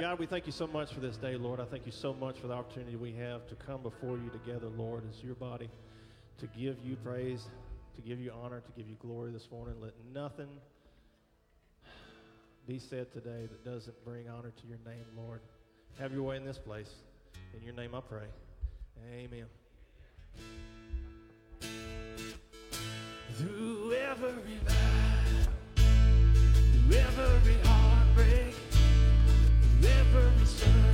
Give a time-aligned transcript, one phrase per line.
[0.00, 1.60] God, we thank you so much for this day, Lord.
[1.60, 4.68] I thank you so much for the opportunity we have to come before you together,
[4.78, 5.68] Lord, as your body,
[6.38, 7.50] to give you praise,
[7.96, 9.74] to give you honor, to give you glory this morning.
[9.78, 10.48] Let nothing
[12.66, 15.42] be said today that doesn't bring honor to your name, Lord.
[15.98, 16.90] Have your way in this place.
[17.54, 18.26] In your name I pray.
[19.12, 19.44] Amen.
[23.34, 27.79] Through every battle, through every heartbreak,
[29.82, 30.89] every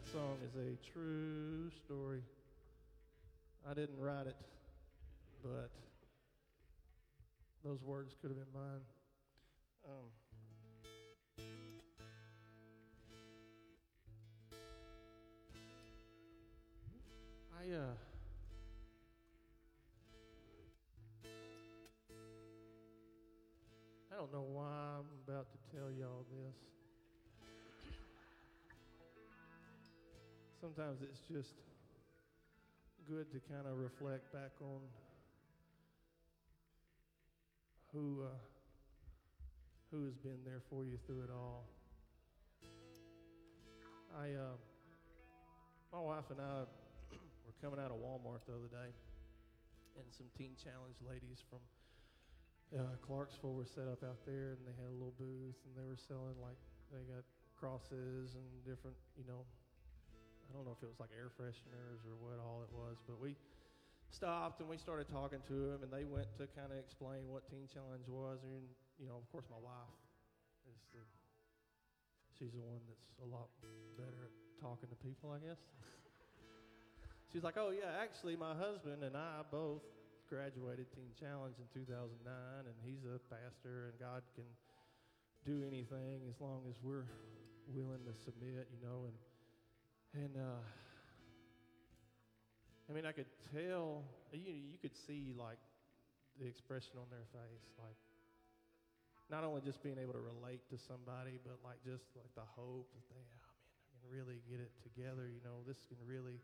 [0.00, 2.22] that song is a true story.
[3.68, 4.36] I didn't write it,
[5.42, 5.70] but
[7.64, 8.80] those words could have been mine.
[9.84, 10.10] Um,
[17.58, 17.94] I uh
[24.12, 26.69] I don't know why I'm about to tell y'all this.
[30.60, 31.56] Sometimes it's just
[33.08, 34.84] good to kind of reflect back on
[37.96, 38.36] who uh,
[39.90, 41.64] who has been there for you through it all.
[44.12, 44.60] I, uh,
[45.96, 46.68] my wife and I
[47.48, 48.92] were coming out of Walmart the other day,
[49.96, 51.64] and some Teen Challenge ladies from
[52.76, 55.88] uh, Clarksville were set up out there, and they had a little booth, and they
[55.88, 56.60] were selling like
[56.92, 57.24] they got
[57.56, 59.40] crosses and different, you know,
[60.50, 63.22] I don't know if it was like air fresheners or what all it was, but
[63.22, 63.38] we
[64.10, 67.46] stopped and we started talking to them, and they went to kind of explain what
[67.46, 68.66] Teen Challenge was, and
[68.98, 69.94] you know, of course, my wife
[70.66, 71.02] is the
[72.34, 73.46] she's the one that's a lot
[73.94, 75.62] better at talking to people, I guess.
[77.30, 79.86] She's like, "Oh yeah, actually, my husband and I both
[80.26, 84.46] graduated Teen Challenge in 2009, and he's a pastor, and God can
[85.46, 87.06] do anything as long as we're
[87.70, 89.14] willing to submit, you know." And
[90.14, 90.62] and uh,
[92.88, 94.02] I mean, I could tell
[94.34, 95.62] you you could see like
[96.42, 97.98] the expression on their face, like
[99.30, 102.90] not only just being able to relate to somebody, but like just like the hope
[102.90, 105.30] that they, oh man, I can really get it together.
[105.30, 106.42] You know, this can really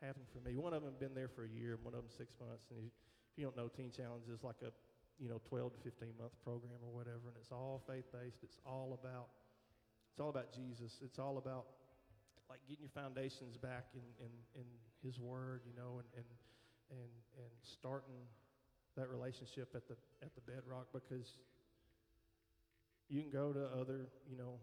[0.00, 0.56] happen for me.
[0.56, 2.72] One of them been there for a year, one of them six months.
[2.72, 4.72] And you, if you don't know, Teen Challenge is like a
[5.20, 8.40] you know 12 to 15 month program or whatever, and it's all faith based.
[8.40, 9.28] It's all about
[10.16, 11.04] it's all about Jesus.
[11.04, 11.68] It's all about
[12.52, 14.68] like getting your foundations back in, in, in
[15.00, 16.28] His Word, you know, and, and
[16.92, 18.20] and and starting
[18.94, 21.24] that relationship at the at the bedrock because
[23.08, 24.60] you can go to other, you know,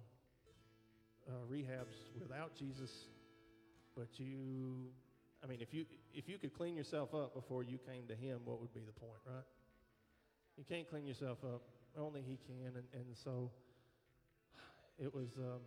[1.27, 2.91] uh, rehabs without Jesus,
[3.97, 4.89] but you,
[5.43, 8.41] I mean, if you if you could clean yourself up before you came to Him,
[8.45, 9.49] what would be the point, right?
[10.57, 11.63] You can't clean yourself up;
[11.97, 13.49] only He can, and and so
[14.99, 15.29] it was.
[15.39, 15.61] Um,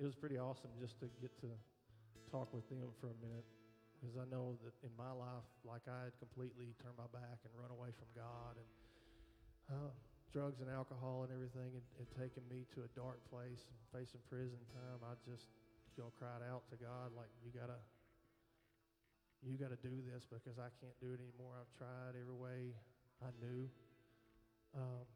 [0.00, 1.50] it was pretty awesome just to get to
[2.32, 3.44] talk with them for a minute
[4.00, 7.52] because I know that in my life, like I had completely turned my back and
[7.54, 8.68] run away from God, and
[9.70, 9.92] uh,
[10.34, 14.18] drugs and alcohol and everything had, had taken me to a dark place and facing
[14.26, 14.98] prison time.
[15.06, 15.46] I just,
[15.94, 17.78] you know, cried out to God like, "You gotta,
[19.44, 21.54] you gotta do this because I can't do it anymore.
[21.54, 22.74] I've tried every way
[23.22, 23.70] I knew."
[24.74, 25.06] Um,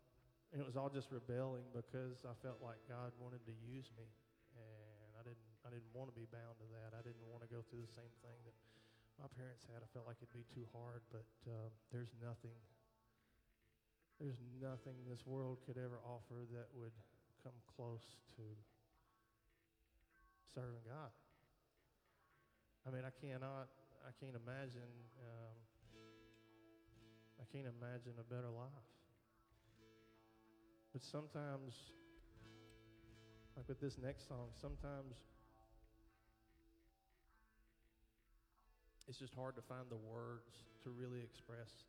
[0.55, 4.07] and it was all just rebelling because I felt like God wanted to use me
[5.67, 6.95] I didn't want to be bound to that.
[6.95, 8.55] I didn't want to go through the same thing that
[9.19, 9.83] my parents had.
[9.83, 12.55] I felt like it'd be too hard, but uh, there's nothing
[14.23, 16.95] there's nothing this world could ever offer that would
[17.43, 18.47] come close to
[20.55, 21.13] serving God.
[22.87, 23.67] I mean, I cannot
[24.07, 25.57] I can't imagine um,
[27.43, 28.87] I can't imagine a better life.
[30.95, 31.91] But sometimes
[33.57, 35.17] like with this next song, sometimes
[39.09, 41.87] it's just hard to find the words to really express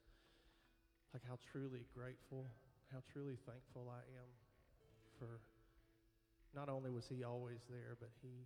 [1.14, 2.46] like how truly grateful,
[2.92, 4.30] how truly thankful I am
[5.18, 5.42] for
[6.54, 8.46] not only was he always there, but he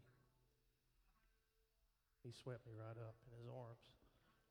[2.24, 3.82] he swept me right up in his arms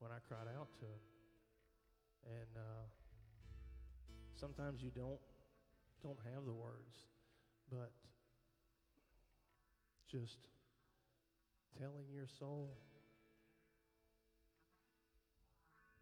[0.01, 1.03] when I cried out to him.
[2.27, 2.85] And uh,
[4.35, 5.21] sometimes you don't
[6.03, 7.09] don't have the words,
[7.71, 7.93] but
[10.11, 10.39] just
[11.79, 12.77] telling your soul,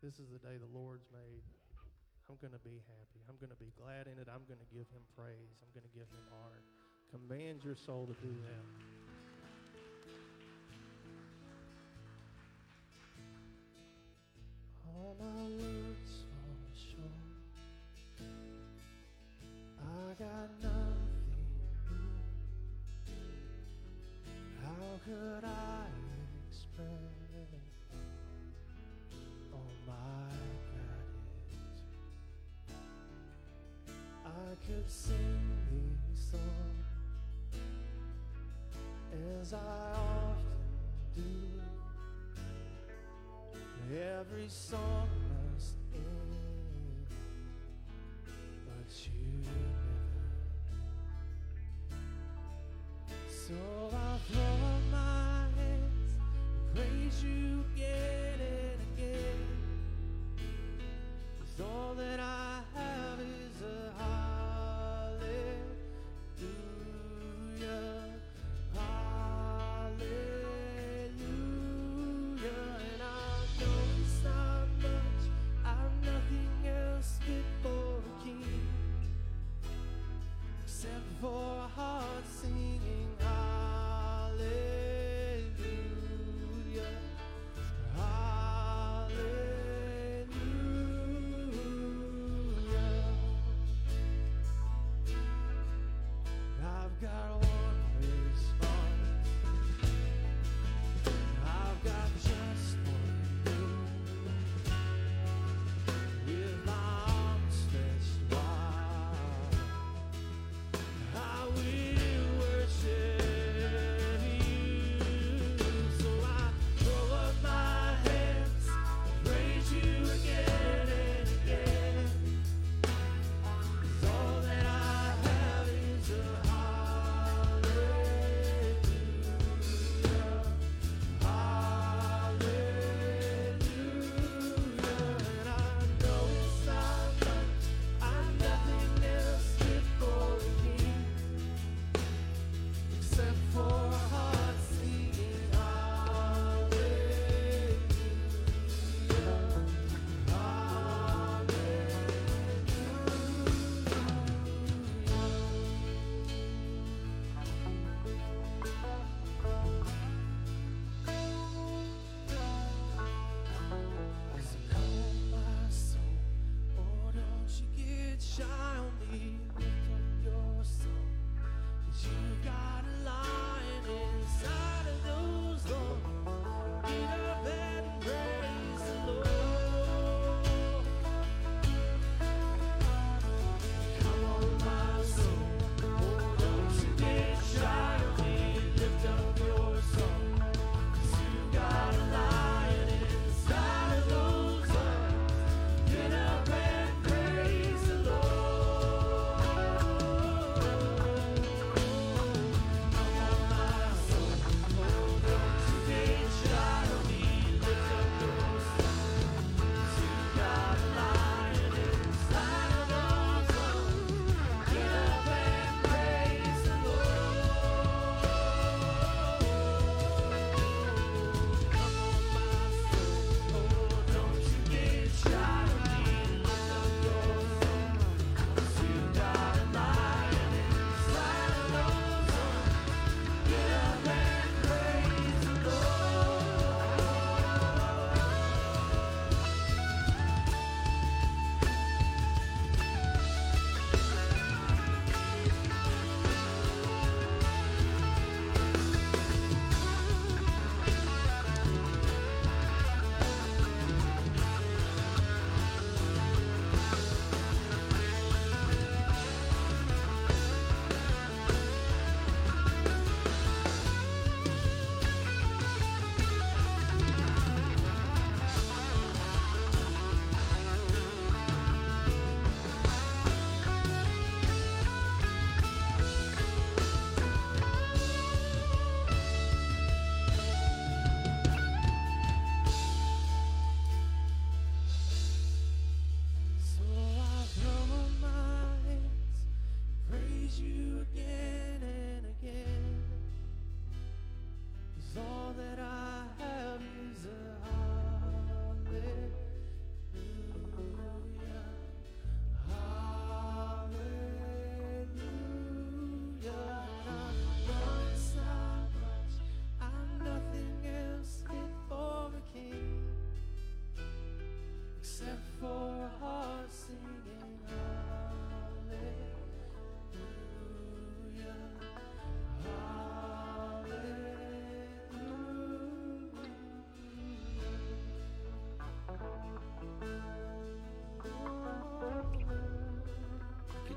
[0.01, 1.43] This is the day the Lord's made.
[2.31, 3.19] I'm going to be happy.
[3.29, 4.29] I'm going to be glad in it.
[4.31, 5.59] I'm going to give him praise.
[5.59, 6.63] I'm going to give him honor.
[7.11, 8.63] Command your soul to do that.
[14.87, 17.27] All my words fall short.
[19.83, 21.43] I got nothing
[21.91, 22.23] new.
[24.63, 26.08] How could I
[34.67, 36.89] could sing these songs
[39.41, 40.45] as I often
[41.15, 41.23] do.
[44.21, 45.09] Every song
[45.55, 47.07] must end,
[48.67, 49.28] but you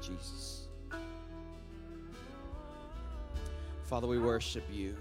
[0.02, 0.68] Jesus.
[3.84, 4.96] Father, we worship you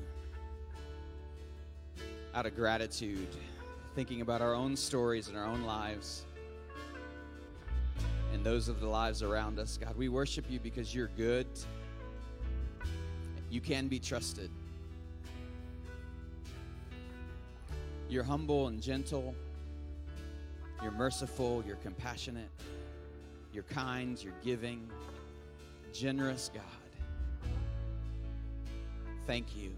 [2.34, 3.28] out of gratitude,
[3.94, 6.24] thinking about our own stories and our own lives
[8.32, 9.76] and those of the lives around us.
[9.76, 11.46] God, we worship you because you're good.
[13.50, 14.50] You can be trusted.
[18.08, 19.34] You're humble and gentle.
[20.82, 21.62] You're merciful.
[21.66, 22.48] You're compassionate.
[23.52, 24.22] You're kind.
[24.22, 24.88] You're giving.
[25.92, 26.62] Generous God.
[29.26, 29.72] Thank you.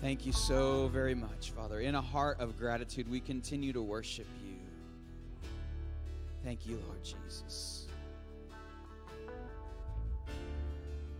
[0.00, 1.80] Thank you so very much, Father.
[1.80, 4.56] In a heart of gratitude, we continue to worship you.
[6.42, 7.86] Thank you, Lord Jesus.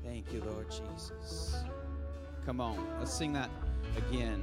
[0.02, 1.62] Thank you, Lord Jesus.
[2.46, 3.50] Come on, let's sing that
[4.08, 4.42] again.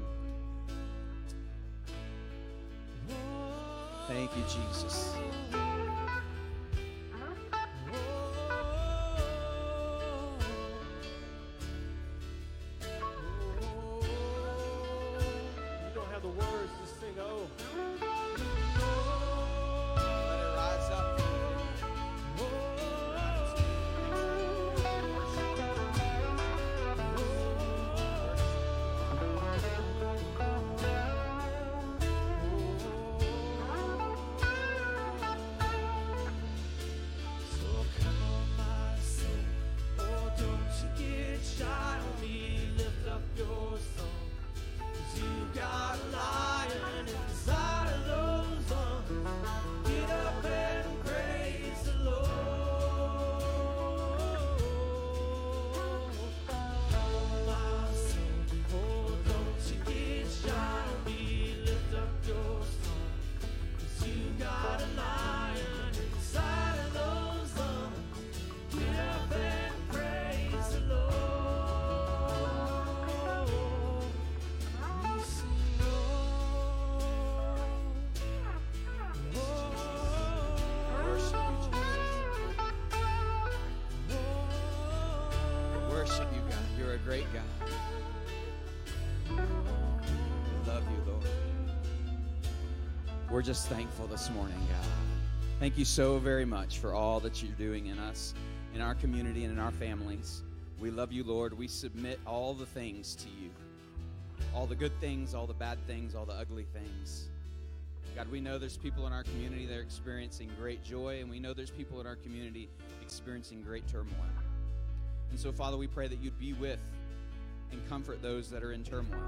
[4.08, 5.16] Thank you, Jesus.
[93.38, 94.90] We're just thankful this morning, God.
[95.60, 98.34] Thank you so very much for all that you're doing in us,
[98.74, 100.42] in our community, and in our families.
[100.80, 101.56] We love you, Lord.
[101.56, 103.52] We submit all the things to you
[104.56, 107.28] all the good things, all the bad things, all the ugly things.
[108.16, 111.40] God, we know there's people in our community that are experiencing great joy, and we
[111.40, 112.70] know there's people in our community
[113.04, 114.16] experiencing great turmoil.
[115.30, 116.80] And so, Father, we pray that you'd be with
[117.72, 119.20] and comfort those that are in turmoil,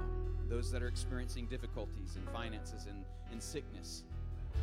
[0.48, 4.02] those that are experiencing difficulties in finances and in sickness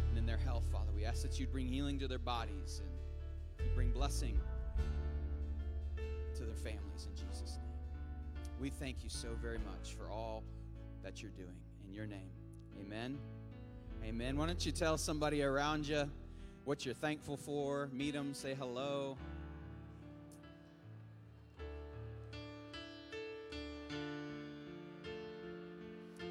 [0.09, 0.91] and in their health, Father.
[0.95, 4.39] We ask that you'd bring healing to their bodies and you bring blessing
[6.35, 8.51] to their families in Jesus' name.
[8.59, 10.43] We thank you so very much for all
[11.03, 11.55] that you're doing.
[11.87, 12.29] In your name,
[12.81, 13.17] amen.
[14.03, 14.37] Amen.
[14.37, 16.09] Why don't you tell somebody around you
[16.65, 17.89] what you're thankful for?
[17.91, 19.17] Meet them, say hello.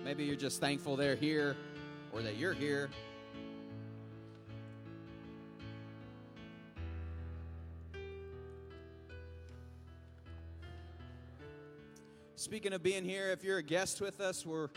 [0.06, 1.56] Maybe you're just thankful they're here
[2.12, 2.90] or that you're here.
[12.36, 14.68] Speaking of being here, if you're a guest with us, we're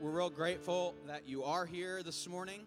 [0.00, 2.66] we're real grateful that you are here this morning.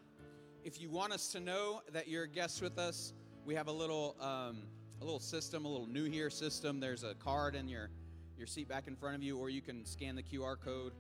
[0.64, 3.12] If you want us to know that you're a guest with us,
[3.46, 4.60] we have a little um,
[5.02, 6.80] a little system, a little new here system.
[6.80, 7.90] There's a card in your
[8.38, 10.94] your seat back in front of you, or you can scan the QR code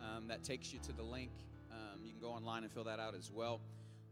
[0.00, 1.30] um, that takes you to the link.
[1.70, 3.60] Um, you can go online and fill that out as well.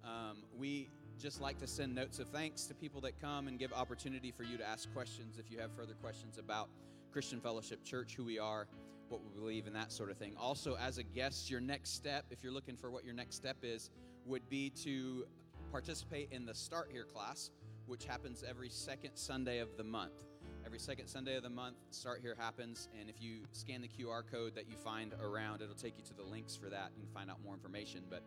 [0.05, 3.73] Um, we just like to send notes of thanks to people that come and give
[3.73, 6.69] opportunity for you to ask questions if you have further questions about
[7.13, 8.69] Christian Fellowship Church, who we are,
[9.09, 10.35] what we believe, and that sort of thing.
[10.39, 13.57] Also, as a guest, your next step, if you're looking for what your next step
[13.63, 13.91] is,
[14.25, 15.27] would be to
[15.73, 17.51] participate in the Start Here class,
[17.87, 20.28] which happens every second Sunday of the month.
[20.69, 24.21] Every second Sunday of the month, Start Here happens, and if you scan the QR
[24.31, 26.95] code that you find around, it'll take you to the links for that.
[26.95, 28.03] Can find out more information.
[28.11, 28.23] But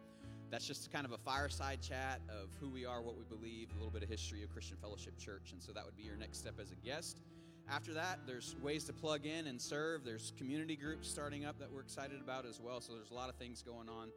[0.50, 3.76] that's just kind of a fireside chat of who we are, what we believe, a
[3.76, 5.52] little bit of history of Christian Fellowship Church.
[5.52, 7.22] And so that would be your next step as a guest.
[7.70, 10.04] After that, there's ways to plug in and serve.
[10.04, 12.82] There's community groups starting up that we're excited about as well.
[12.82, 14.10] So there's a lot of things going on.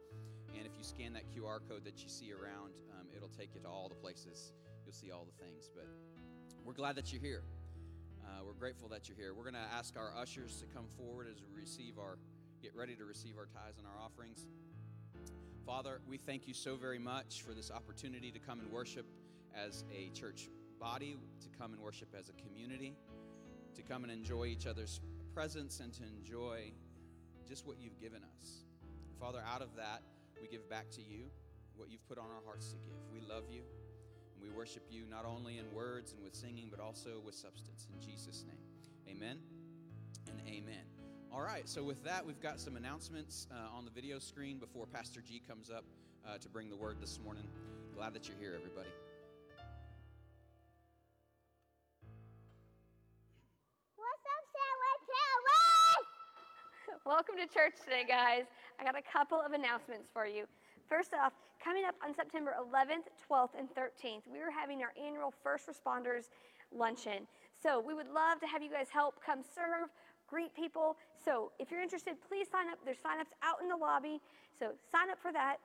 [0.57, 3.61] And if you scan that QR code that you see around, um, it'll take you
[3.61, 4.51] to all the places.
[4.83, 5.69] You'll see all the things.
[5.71, 5.85] But
[6.65, 7.43] we're glad that you're here.
[8.25, 9.33] Uh, we're grateful that you're here.
[9.33, 12.17] We're going to ask our ushers to come forward as we receive our,
[12.61, 14.47] get ready to receive our tithes and our offerings.
[15.65, 19.05] Father, we thank you so very much for this opportunity to come and worship
[19.55, 22.95] as a church body, to come and worship as a community,
[23.75, 25.01] to come and enjoy each other's
[25.33, 26.71] presence, and to enjoy
[27.47, 28.65] just what you've given us.
[29.19, 30.01] Father, out of that,
[30.41, 31.25] we give back to you
[31.75, 32.97] what you've put on our hearts to give.
[33.13, 33.61] We love you,
[34.35, 37.87] and we worship you not only in words and with singing, but also with substance.
[37.93, 39.39] In Jesus' name, amen
[40.29, 40.83] and amen.
[41.31, 44.85] All right, so with that, we've got some announcements uh, on the video screen before
[44.85, 45.83] Pastor G comes up
[46.25, 47.47] uh, to bring the word this morning.
[47.93, 48.89] Glad that you're here, everybody.
[53.95, 57.03] What's up, Sandwich Sandwich?
[57.05, 58.45] Welcome to church today, guys.
[58.79, 60.45] I got a couple of announcements for you.
[60.87, 65.33] First off, coming up on September 11th, 12th, and 13th, we are having our annual
[65.43, 66.29] First Responders
[66.71, 67.25] Luncheon.
[67.61, 69.89] So we would love to have you guys help come serve,
[70.27, 70.97] greet people.
[71.23, 72.77] So if you're interested, please sign up.
[72.85, 74.21] There's sign-ups out in the lobby.
[74.59, 75.57] So sign up for that.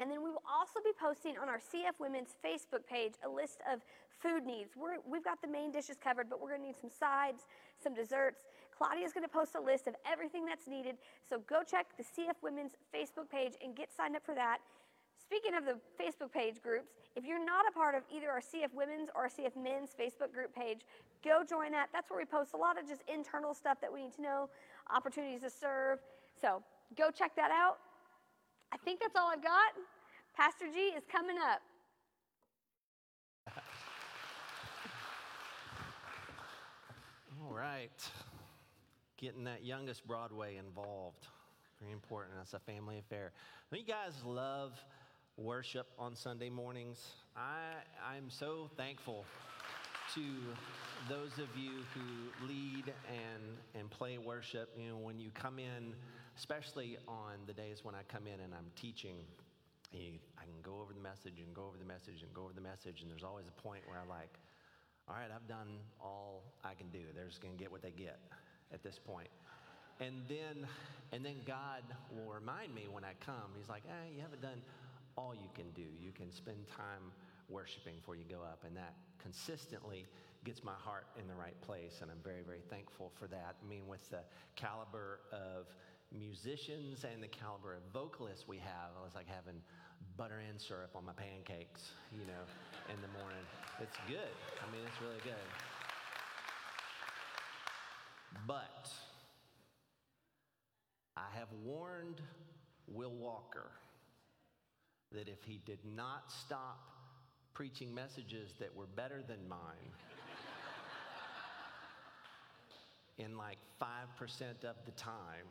[0.00, 3.60] And then we will also be posting on our CF Women's Facebook page a list
[3.70, 3.80] of
[4.18, 4.74] food needs.
[4.74, 7.44] We're, we've got the main dishes covered, but we're going to need some sides,
[7.82, 8.42] some desserts.
[8.82, 10.96] Claudia's going to post a list of everything that's needed.
[11.22, 14.58] So go check the CF Women's Facebook page and get signed up for that.
[15.22, 18.74] Speaking of the Facebook page groups, if you're not a part of either our CF
[18.74, 20.80] Women's or our CF Men's Facebook group page,
[21.22, 21.90] go join that.
[21.92, 24.50] That's where we post a lot of just internal stuff that we need to know,
[24.92, 26.00] opportunities to serve.
[26.40, 26.60] So
[26.98, 27.78] go check that out.
[28.72, 29.78] I think that's all I've got.
[30.36, 31.62] Pastor G is coming up.
[37.40, 38.10] All right.
[39.22, 41.28] Getting that youngest Broadway involved.
[41.80, 42.34] Very important.
[42.38, 43.30] That's a family affair.
[43.70, 44.72] Don't you guys love
[45.36, 47.06] worship on Sunday mornings?
[47.36, 47.70] I,
[48.04, 49.24] I'm so thankful
[50.16, 50.22] to
[51.08, 53.44] those of you who lead and,
[53.76, 54.70] and play worship.
[54.76, 55.94] You know, when you come in,
[56.36, 59.18] especially on the days when I come in and I'm teaching,
[59.92, 62.54] you, I can go over the message and go over the message and go over
[62.54, 64.34] the message, and there's always a point where I'm like,
[65.08, 66.98] all right, I've done all I can do.
[67.14, 68.18] They're just going to get what they get
[68.72, 69.28] at this point.
[70.00, 70.66] And then,
[71.12, 73.52] and then God will remind me when I come.
[73.56, 74.60] He's like, "Eh, you haven't done
[75.16, 75.86] all you can do.
[76.00, 77.12] You can spend time
[77.48, 80.06] worshiping before you go up, and that consistently
[80.44, 82.00] gets my heart in the right place.
[82.02, 83.56] And I'm very, very thankful for that.
[83.62, 84.24] I mean, with the
[84.56, 85.66] caliber of
[86.10, 89.62] musicians and the caliber of vocalists we have, I was like having
[90.16, 92.44] butter and syrup on my pancakes, you know,
[92.92, 93.44] in the morning.
[93.80, 94.34] It's good.
[94.60, 95.71] I mean, it's really good.
[98.46, 98.90] But
[101.16, 102.20] I have warned
[102.88, 103.70] Will Walker
[105.12, 106.80] that if he did not stop
[107.54, 109.92] preaching messages that were better than mine
[113.18, 115.46] in like 5% of the time,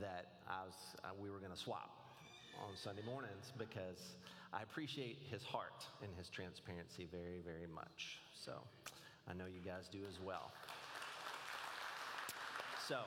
[0.00, 1.90] that I was, uh, we were going to swap
[2.58, 4.16] on Sunday mornings because
[4.52, 8.18] I appreciate his heart and his transparency very, very much.
[8.34, 8.52] So
[9.28, 10.52] I know you guys do as well.
[12.86, 12.98] So,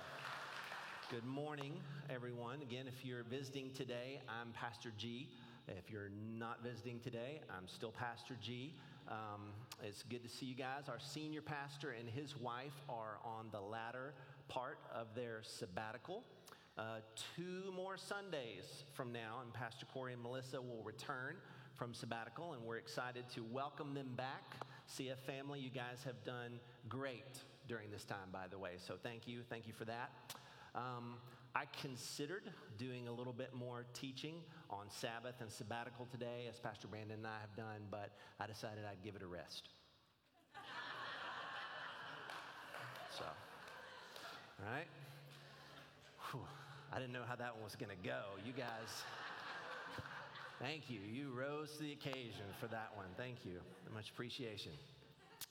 [1.12, 1.74] good morning,
[2.10, 2.64] everyone.
[2.64, 5.30] Again, if you're visiting today, I'm Pastor G.
[5.68, 8.74] If you're not visiting today, I'm still Pastor G.
[9.08, 9.52] Um,
[9.84, 10.90] it's good to see you guys.
[10.90, 14.16] Our senior pastor and his wife are on the latter
[14.48, 16.24] part of their sabbatical.
[16.76, 17.02] Uh,
[17.36, 21.36] two more Sundays from now, and Pastor Corey and Melissa will return
[21.76, 24.56] from sabbatical, and we're excited to welcome them back.
[24.90, 26.60] CF family, you guys have done
[26.90, 28.72] great during this time, by the way.
[28.78, 29.42] So thank you.
[29.50, 30.12] Thank you for that.
[30.76, 31.16] Um,
[31.56, 32.44] I considered
[32.78, 34.36] doing a little bit more teaching
[34.70, 38.86] on Sabbath and sabbatical today, as Pastor Brandon and I have done, but I decided
[38.90, 39.70] I'd give it a rest.
[43.18, 44.88] so, all right.
[46.32, 46.42] Whew.
[46.92, 48.22] I didn't know how that one was going to go.
[48.46, 49.04] You guys,
[50.62, 51.00] thank you.
[51.00, 53.08] You rose to the occasion for that one.
[53.18, 53.60] Thank you.
[53.94, 54.72] Much appreciation.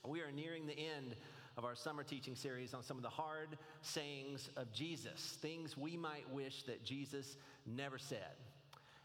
[0.05, 1.15] We are nearing the end
[1.57, 5.97] of our summer teaching series on some of the hard sayings of Jesus, things we
[5.97, 8.35] might wish that Jesus never said.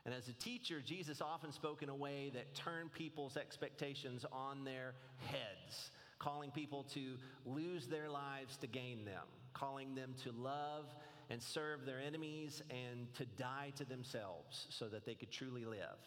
[0.04, 4.64] And as a teacher, Jesus often spoke in a way that turned people's expectations on
[4.64, 4.94] their
[5.26, 10.86] heads, calling people to lose their lives to gain them, calling them to love
[11.30, 15.98] and serve their enemies and to die to themselves so that they could truly live.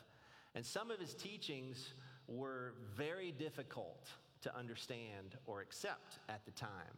[0.53, 1.93] And some of his teachings
[2.27, 4.09] were very difficult
[4.45, 6.95] to understand or accept at the time.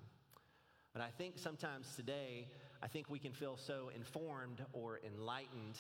[0.94, 2.48] But I think sometimes today,
[2.84, 5.78] I think we can feel so informed or enlightened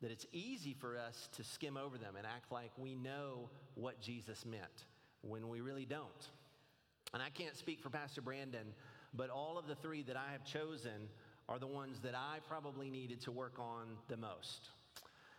[0.00, 4.00] that it's easy for us to skim over them and act like we know what
[4.00, 4.86] Jesus meant
[5.20, 6.30] when we really don't.
[7.12, 8.72] And I can't speak for Pastor Brandon,
[9.12, 11.08] but all of the three that I have chosen
[11.46, 14.70] are the ones that I probably needed to work on the most.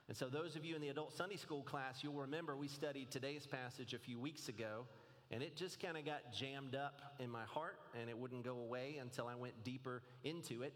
[0.08, 3.10] And so, those of you in the adult Sunday school class, you'll remember we studied
[3.10, 4.86] today's passage a few weeks ago,
[5.34, 8.60] and it just kind of got jammed up in my heart, and it wouldn't go
[8.60, 10.74] away until I went deeper into it.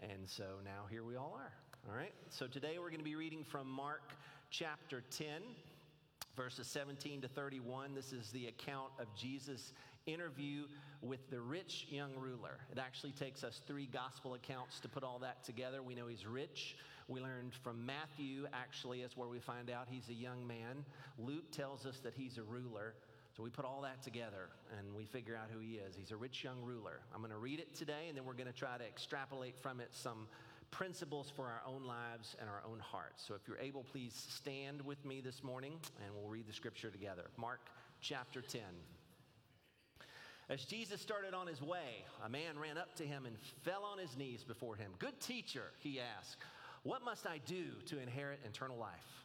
[0.00, 1.52] And so now here we all are.
[1.86, 2.14] All right?
[2.30, 4.14] So today we're going to be reading from Mark
[4.50, 5.26] chapter 10,
[6.36, 7.94] verses 17 to 31.
[7.94, 9.74] This is the account of Jesus'
[10.06, 10.64] interview
[11.02, 12.60] with the rich young ruler.
[12.72, 15.82] It actually takes us three gospel accounts to put all that together.
[15.82, 16.76] We know he's rich.
[17.08, 20.84] We learned from Matthew, actually, is where we find out he's a young man.
[21.18, 22.94] Luke tells us that he's a ruler.
[23.38, 25.94] So we put all that together and we figure out who he is.
[25.96, 26.98] He's a rich young ruler.
[27.14, 29.78] I'm going to read it today and then we're going to try to extrapolate from
[29.78, 30.26] it some
[30.72, 33.22] principles for our own lives and our own hearts.
[33.24, 35.74] So if you're able, please stand with me this morning
[36.04, 37.26] and we'll read the scripture together.
[37.36, 37.60] Mark
[38.00, 38.60] chapter 10.
[40.48, 43.98] As Jesus started on his way, a man ran up to him and fell on
[43.98, 44.90] his knees before him.
[44.98, 46.38] Good teacher, he asked,
[46.82, 49.24] what must I do to inherit eternal life?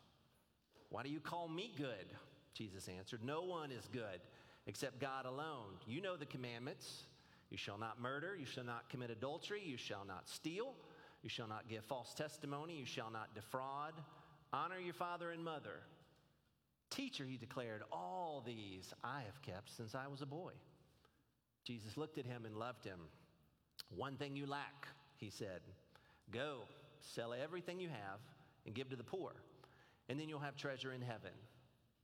[0.90, 2.06] Why do you call me good?
[2.54, 4.22] Jesus answered, No one is good
[4.66, 5.78] except God alone.
[5.88, 7.06] You know the commandments.
[7.50, 10.74] You shall not murder, you shall not commit adultery, you shall not steal,
[11.22, 13.94] you shall not give false testimony, you shall not defraud,
[14.52, 15.82] honor your father and mother.
[16.90, 20.54] Teacher, he declared, all these I have kept since I was a boy.
[21.64, 23.00] Jesus looked at him and loved him.
[23.96, 24.88] One thing you lack,
[25.18, 25.62] he said.
[26.32, 26.62] Go,
[27.02, 28.20] sell everything you have
[28.66, 29.34] and give to the poor,
[30.10, 31.32] and then you'll have treasure in heaven.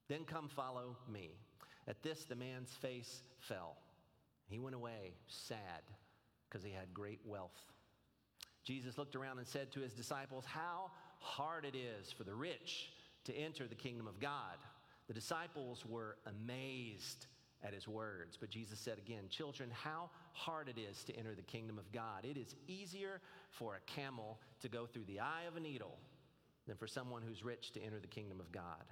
[0.10, 1.30] Then come follow me.
[1.88, 3.78] At this, the man's face fell.
[4.48, 5.84] He went away sad
[6.50, 7.62] because he had great wealth.
[8.64, 12.92] Jesus looked around and said to his disciples, How hard it is for the rich
[13.26, 14.58] to enter the kingdom of God.
[15.08, 17.28] The disciples were amazed
[17.64, 18.38] at his words.
[18.40, 22.26] But Jesus said again, Children, how hard it is to enter the kingdom of God.
[22.26, 25.98] It is easier for a camel to go through the eye of a needle
[26.68, 28.86] than for someone who's rich to enter the kingdom of God.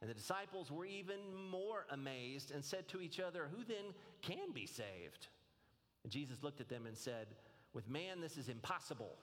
[0.00, 1.18] And the disciples were even
[1.50, 5.26] more amazed and said to each other, Who then can be saved?
[6.04, 7.26] And Jesus looked at them and said,
[7.74, 9.16] With man this is impossible,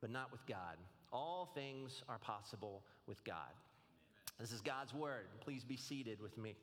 [0.00, 0.76] but not with God.
[1.12, 3.52] All things are possible with God.
[4.38, 5.26] This is God's word.
[5.40, 6.54] Please be seated with me.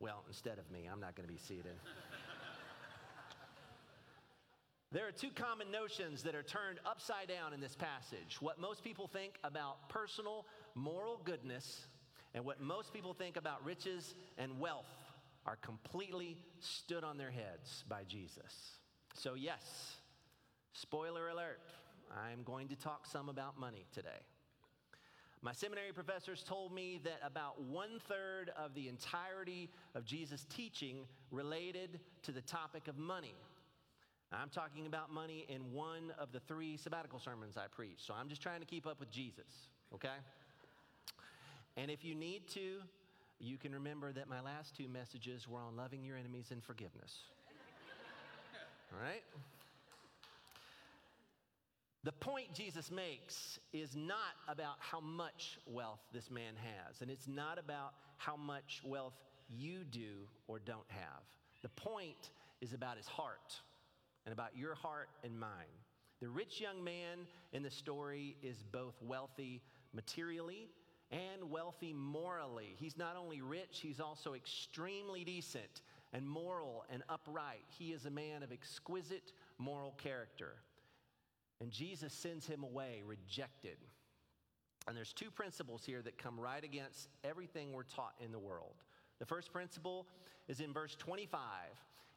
[0.00, 1.74] Well, instead of me, I'm not going to be seated.
[4.90, 8.36] There are two common notions that are turned upside down in this passage.
[8.40, 11.86] What most people think about personal moral goodness
[12.34, 14.86] and what most people think about riches and wealth
[15.46, 18.78] are completely stood on their heads by Jesus.
[19.14, 19.96] So, yes,
[20.72, 21.60] spoiler alert,
[22.10, 24.20] I'm going to talk some about money today.
[25.44, 30.98] My seminary professors told me that about one third of the entirety of Jesus' teaching
[31.32, 33.34] related to the topic of money.
[34.30, 38.28] I'm talking about money in one of the three sabbatical sermons I preach, so I'm
[38.28, 40.08] just trying to keep up with Jesus, okay?
[41.76, 42.78] And if you need to,
[43.38, 47.18] you can remember that my last two messages were on loving your enemies and forgiveness.
[48.92, 49.22] All right?
[52.04, 57.28] The point Jesus makes is not about how much wealth this man has, and it's
[57.28, 59.14] not about how much wealth
[59.48, 61.22] you do or don't have.
[61.62, 62.30] The point
[62.60, 63.60] is about his heart
[64.26, 65.50] and about your heart and mine.
[66.20, 70.68] The rich young man in the story is both wealthy materially
[71.12, 72.74] and wealthy morally.
[72.78, 77.64] He's not only rich, he's also extremely decent and moral and upright.
[77.68, 80.54] He is a man of exquisite moral character.
[81.60, 83.76] And Jesus sends him away rejected.
[84.88, 88.74] And there's two principles here that come right against everything we're taught in the world.
[89.20, 90.06] The first principle
[90.48, 91.40] is in verse 25.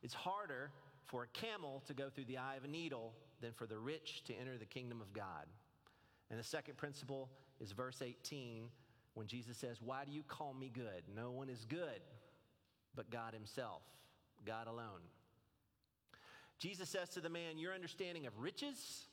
[0.01, 0.71] It's harder
[1.05, 4.23] for a camel to go through the eye of a needle than for the rich
[4.25, 5.45] to enter the kingdom of God.
[6.31, 7.29] And the second principle
[7.59, 8.69] is verse 18
[9.15, 11.03] when Jesus says, Why do you call me good?
[11.15, 12.01] No one is good
[12.95, 13.81] but God Himself,
[14.45, 15.01] God alone.
[16.59, 19.07] Jesus says to the man, Your understanding of riches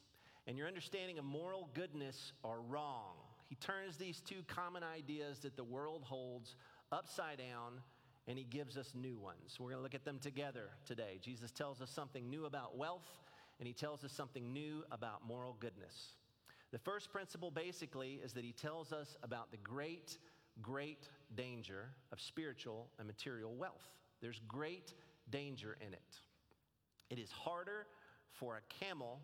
[0.46, 3.14] and your understanding of moral goodness are wrong.
[3.48, 6.56] He turns these two common ideas that the world holds
[6.90, 7.80] upside down
[8.26, 9.56] and he gives us new ones.
[9.58, 11.18] We're going to look at them together today.
[11.20, 13.18] Jesus tells us something new about wealth
[13.58, 16.16] and he tells us something new about moral goodness.
[16.72, 20.18] The first principle basically is that he tells us about the great,
[20.62, 21.06] great
[21.37, 23.87] danger of spiritual and material wealth.
[24.22, 24.94] There's great
[25.30, 26.16] danger in it.
[27.11, 27.87] It is harder
[28.32, 29.20] for a camel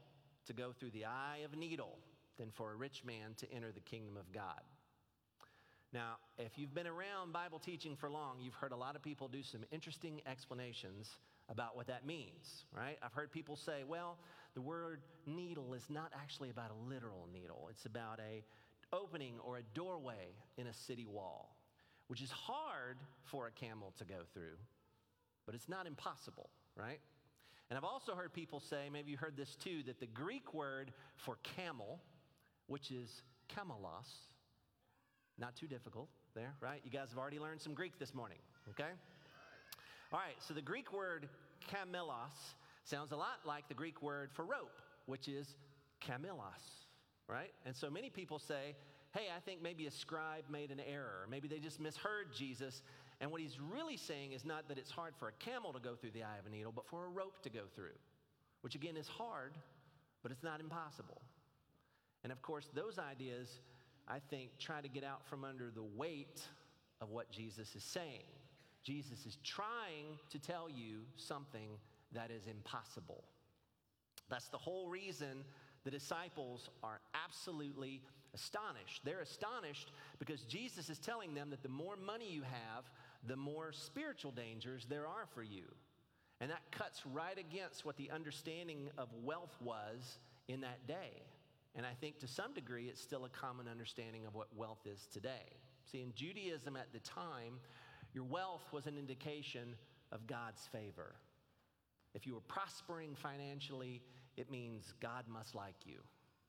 [0.46, 1.98] to go through the eye of a needle
[2.36, 4.60] than for a rich man to enter the kingdom of God.
[5.92, 9.26] Now, if you've been around Bible teaching for long, you've heard a lot of people
[9.26, 11.16] do some interesting explanations
[11.48, 12.98] about what that means, right?
[13.02, 14.18] I've heard people say, well,
[14.54, 18.44] the word needle is not actually about a literal needle, it's about a
[18.92, 21.56] opening or a doorway in a city wall,
[22.08, 24.56] which is hard for a camel to go through,
[25.46, 27.00] but it's not impossible, right?
[27.70, 30.90] And I've also heard people say, maybe you heard this too, that the Greek word
[31.16, 32.00] for camel,
[32.66, 33.22] which is
[33.54, 34.08] camelos,
[35.38, 36.80] not too difficult there, right?
[36.84, 38.38] You guys have already learned some Greek this morning,
[38.70, 38.92] okay?
[40.10, 41.28] All right, so the Greek word
[41.70, 42.54] camelos
[42.84, 45.54] sounds a lot like the Greek word for rope, which is
[46.00, 46.86] camelos,
[47.28, 47.52] right?
[47.66, 48.74] And so many people say,
[49.12, 51.26] hey, I think maybe a scribe made an error.
[51.30, 52.82] Maybe they just misheard Jesus.
[53.20, 55.94] And what he's really saying is not that it's hard for a camel to go
[55.94, 57.96] through the eye of a needle, but for a rope to go through,
[58.62, 59.52] which again is hard,
[60.22, 61.20] but it's not impossible.
[62.24, 63.60] And of course, those ideas,
[64.08, 66.40] I think, try to get out from under the weight
[67.02, 68.24] of what Jesus is saying.
[68.82, 71.70] Jesus is trying to tell you something
[72.12, 73.24] that is impossible.
[74.30, 75.44] That's the whole reason
[75.84, 78.02] the disciples are absolutely
[78.34, 79.02] astonished.
[79.04, 82.84] They're astonished because Jesus is telling them that the more money you have,
[83.26, 85.64] the more spiritual dangers there are for you.
[86.40, 91.22] And that cuts right against what the understanding of wealth was in that day.
[91.74, 95.08] And I think to some degree, it's still a common understanding of what wealth is
[95.12, 95.56] today.
[95.90, 97.60] See, in Judaism at the time,
[98.18, 99.76] your wealth was an indication
[100.10, 101.14] of God's favor.
[102.14, 104.02] If you were prospering financially,
[104.36, 106.00] it means God must like you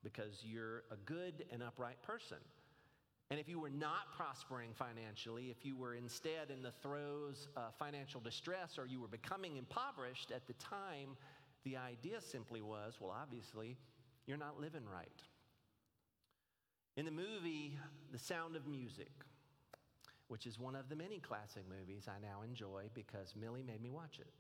[0.04, 2.40] because you're a good and upright person.
[3.30, 7.76] And if you were not prospering financially, if you were instead in the throes of
[7.78, 11.16] financial distress or you were becoming impoverished at the time,
[11.66, 13.78] the idea simply was well, obviously,
[14.26, 15.22] you're not living right.
[16.98, 17.78] In the movie
[18.12, 19.12] The Sound of Music,
[20.30, 23.90] which is one of the many classic movies I now enjoy because Millie made me
[23.90, 24.32] watch it.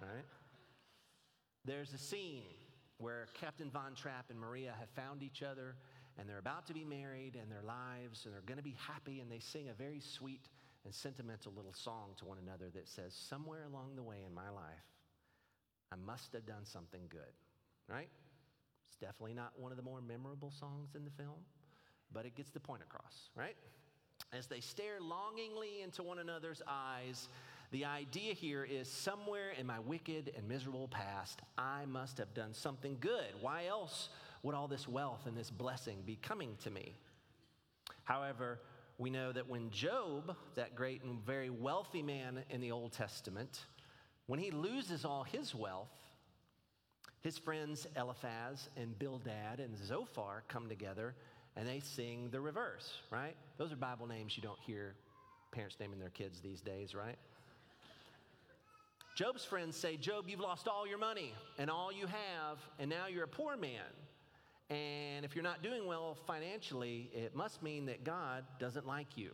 [0.00, 0.24] right?
[1.64, 2.42] There's a scene
[2.98, 5.76] where Captain Von Trapp and Maria have found each other
[6.18, 9.20] and they're about to be married and their lives and they're going to be happy
[9.20, 10.48] and they sing a very sweet
[10.84, 14.48] and sentimental little song to one another that says, Somewhere along the way in my
[14.48, 14.88] life,
[15.92, 17.34] I must have done something good,
[17.88, 18.08] right?
[18.88, 21.44] It's definitely not one of the more memorable songs in the film,
[22.12, 23.56] but it gets the point across, right?
[24.32, 27.28] As they stare longingly into one another's eyes,
[27.72, 32.54] the idea here is somewhere in my wicked and miserable past, I must have done
[32.54, 33.26] something good.
[33.40, 34.08] Why else
[34.42, 36.94] would all this wealth and this blessing be coming to me?
[38.04, 38.60] However,
[38.98, 43.66] we know that when Job, that great and very wealthy man in the Old Testament,
[44.26, 45.96] when he loses all his wealth,
[47.20, 51.14] his friends Eliphaz and Bildad and Zophar come together
[51.56, 53.34] and they sing the reverse, right?
[53.58, 54.94] Those are Bible names you don't hear
[55.52, 57.16] parents naming their kids these days, right?
[59.16, 63.06] Job's friends say, Job, you've lost all your money and all you have, and now
[63.06, 63.82] you're a poor man.
[64.70, 69.32] And if you're not doing well financially, it must mean that God doesn't like you.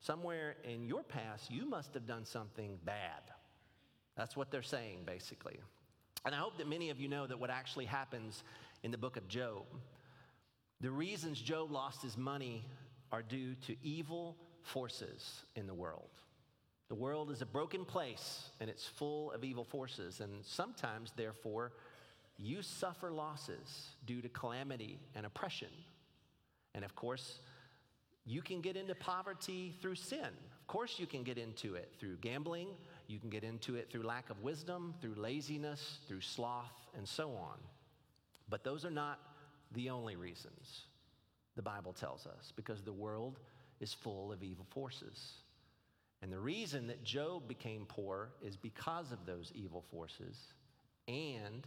[0.00, 3.22] Somewhere in your past, you must have done something bad.
[4.16, 5.58] That's what they're saying, basically.
[6.26, 8.42] And I hope that many of you know that what actually happens
[8.82, 9.64] in the book of Job,
[10.82, 12.64] the reasons Job lost his money
[13.12, 16.10] are due to evil forces in the world.
[16.88, 20.20] The world is a broken place and it's full of evil forces.
[20.20, 21.72] And sometimes, therefore,
[22.36, 25.68] you suffer losses due to calamity and oppression.
[26.74, 27.38] And of course,
[28.26, 30.20] you can get into poverty through sin.
[30.20, 32.68] Of course, you can get into it through gambling.
[33.06, 37.30] You can get into it through lack of wisdom, through laziness, through sloth, and so
[37.30, 37.58] on.
[38.48, 39.18] But those are not
[39.74, 40.82] the only reasons
[41.56, 43.38] the Bible tells us, because the world
[43.80, 45.32] is full of evil forces.
[46.22, 50.38] And the reason that Job became poor is because of those evil forces
[51.08, 51.66] and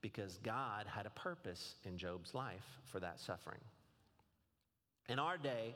[0.00, 3.60] because God had a purpose in Job's life for that suffering.
[5.08, 5.74] In our day,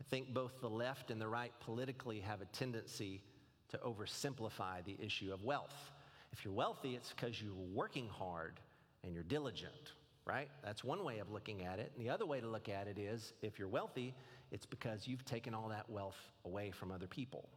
[0.00, 3.22] I think both the left and the right politically have a tendency
[3.70, 5.90] to oversimplify the issue of wealth.
[6.32, 8.60] If you're wealthy, it's because you're working hard
[9.02, 9.92] and you're diligent,
[10.26, 10.48] right?
[10.64, 11.92] That's one way of looking at it.
[11.96, 14.14] And the other way to look at it is if you're wealthy,
[14.50, 17.48] it's because you've taken all that wealth away from other people.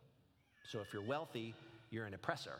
[0.63, 1.53] So if you're wealthy,
[1.91, 2.59] you're an oppressor.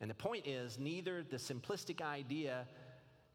[0.00, 2.66] And the point is, neither the simplistic idea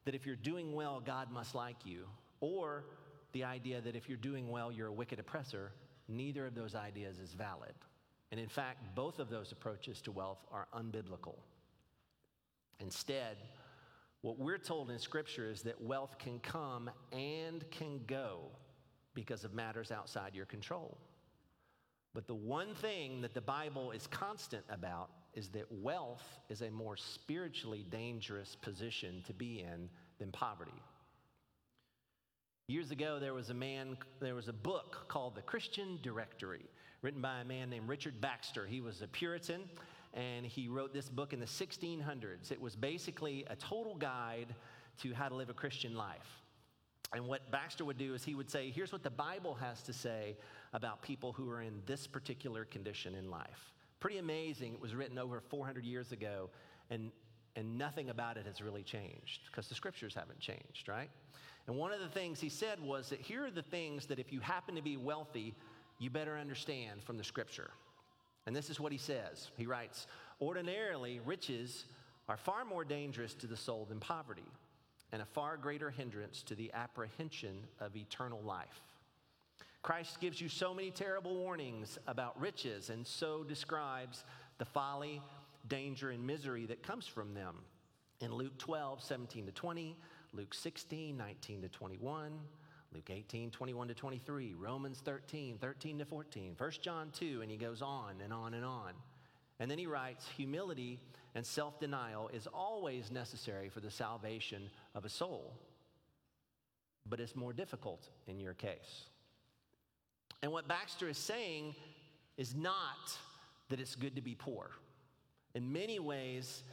[0.06, 2.06] that if you're doing well, God must like you,
[2.40, 2.86] or
[3.34, 5.72] the idea that if you're doing well, you're a wicked oppressor,
[6.08, 7.74] neither of those ideas is valid.
[8.32, 11.36] And in fact, both of those approaches to wealth are unbiblical.
[12.80, 13.38] Instead,
[14.26, 18.50] what we're told in Scripture is that wealth can come and can go
[19.14, 20.98] because of matters outside your control.
[22.16, 26.72] But the one thing that the Bible is constant about is that wealth is a
[26.72, 30.82] more spiritually dangerous position to be in than poverty.
[32.68, 36.66] Years ago, there was a man, there was a book called The Christian Directory,
[37.04, 38.66] written by a man named Richard Baxter.
[38.66, 39.70] He was a Puritan,
[40.16, 42.52] and he wrote this book in the 1600s.
[42.52, 44.56] It was basically a total guide
[45.02, 46.42] to how to live a Christian life.
[47.14, 49.94] And what Baxter would do is he would say, here's what the Bible has to
[49.94, 50.38] say
[50.74, 53.74] about people who are in this particular condition in life.
[54.00, 54.74] Pretty amazing.
[54.74, 56.50] It was written over 400 years ago,
[56.90, 57.12] and,
[57.56, 61.10] and nothing about it has really changed because the scriptures haven't changed, right?
[61.68, 64.32] And one of the things he said was that here are the things that if
[64.32, 65.56] you happen to be wealthy,
[66.00, 67.72] you better understand from the scripture.
[68.46, 69.50] And this is what he says.
[69.58, 70.08] He writes
[70.42, 71.86] Ordinarily, riches
[72.28, 74.50] are far more dangerous to the soul than poverty,
[75.12, 78.82] and a far greater hindrance to the apprehension of eternal life.
[79.82, 84.24] Christ gives you so many terrible warnings about riches and so describes
[84.58, 85.22] the folly,
[85.68, 87.58] danger, and misery that comes from them.
[88.20, 89.96] In Luke 12, 17 to 20,
[90.34, 92.32] Luke 16, 19 to 21,
[92.96, 97.58] Luke 18, 21 to 23, Romans 13, 13 to 14, 1 John 2, and he
[97.58, 98.94] goes on and on and on.
[99.60, 101.02] And then he writes humility
[101.36, 105.54] and self denial is always necessary for the salvation of a soul,
[107.06, 109.10] but it's more difficult in your case.
[110.42, 111.76] And what Baxter is saying
[112.38, 113.18] is not
[113.68, 114.72] that it's good to be poor.
[115.54, 116.64] In many ways,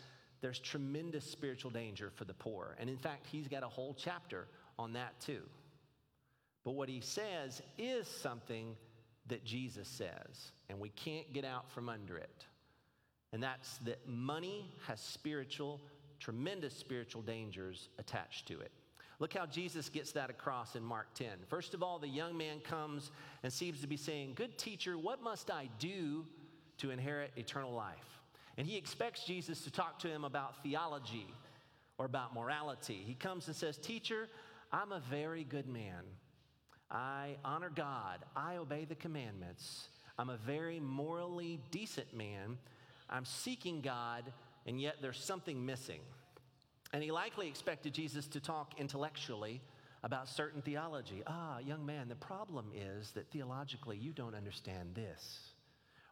[0.41, 2.77] there's tremendous spiritual danger for the poor.
[2.79, 4.47] And in fact, he's got a whole chapter
[4.79, 5.43] on that too.
[6.65, 8.77] But what he says is something
[9.27, 12.45] that Jesus says, and we can't get out from under it.
[13.33, 15.81] And that's that money has spiritual,
[16.21, 18.71] tremendous spiritual dangers attached to it.
[19.19, 21.29] Look how Jesus gets that across in Mark 10.
[21.49, 25.23] First of all, the young man comes and seems to be saying, Good teacher, what
[25.23, 26.27] must I do
[26.79, 28.21] to inherit eternal life?
[28.59, 31.33] And he expects Jesus to talk to him about theology
[31.99, 33.03] or about morality.
[33.07, 34.29] He comes and says, Teacher,
[34.73, 36.03] I'm a very good man.
[36.93, 38.19] I honor God.
[38.37, 39.89] I obey the commandments.
[40.19, 42.59] I'm a very morally decent man.
[43.09, 44.25] I'm seeking God,
[44.67, 46.01] and yet there's something missing.
[46.93, 49.63] And he likely expected Jesus to talk intellectually
[50.03, 51.23] about certain theology.
[51.27, 55.41] Ah, young man, the problem is that theologically you don't understand this.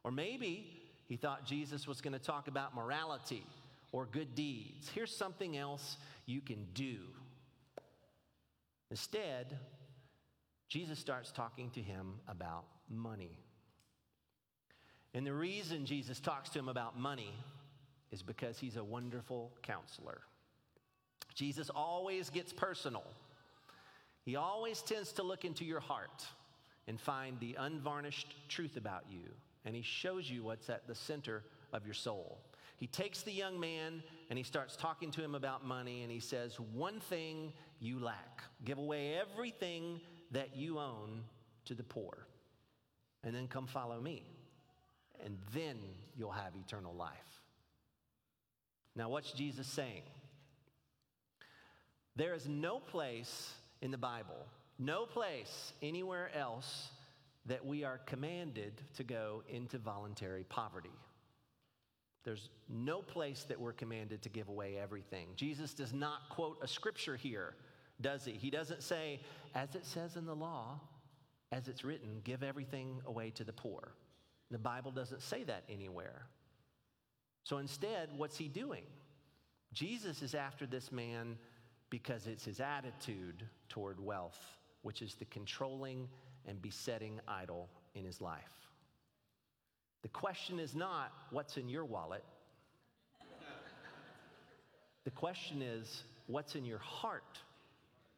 [0.03, 3.45] Or maybe he thought Jesus was going to talk about morality
[3.93, 4.89] or good deeds.
[4.95, 6.97] Here's something else you can do.
[8.91, 9.59] Instead,
[10.71, 13.39] Jesus starts talking to him about money.
[15.13, 17.35] And the reason Jesus talks to him about money
[18.11, 20.23] is because he's a wonderful counselor.
[21.35, 23.05] Jesus always gets personal.
[24.25, 26.25] He always tends to look into your heart
[26.87, 29.29] and find the unvarnished truth about you
[29.65, 31.43] and he shows you what's at the center
[31.73, 32.39] of your soul.
[32.77, 36.21] He takes the young man and he starts talking to him about money and he
[36.21, 40.01] says, One thing you lack give away everything
[40.31, 41.23] that you own
[41.67, 42.27] to the poor,
[43.25, 44.25] and then come follow me,
[45.25, 45.77] and then
[46.17, 47.43] you'll have eternal life.
[48.97, 50.03] Now, what's Jesus saying?
[52.17, 53.53] There is no place
[53.83, 54.47] in the Bible,
[54.79, 56.91] no place anywhere else
[57.47, 60.91] that we are commanded to go into voluntary poverty.
[62.25, 65.29] There's no place that we're commanded to give away everything.
[65.37, 67.55] Jesus does not quote a scripture here,
[68.01, 68.33] does he?
[68.33, 69.21] He doesn't say,
[69.55, 70.81] as it says in the law,
[71.53, 73.93] as it's written, give everything away to the poor.
[74.51, 76.27] The Bible doesn't say that anywhere.
[77.45, 78.85] So instead, what's he doing?
[79.73, 81.37] Jesus is after this man
[81.89, 84.41] because it's his attitude toward wealth,
[84.83, 86.09] which is the controlling
[86.47, 88.69] and besetting idol in his life.
[90.03, 92.25] The question is not what's in your wallet.
[95.05, 97.39] The question is what's in your heart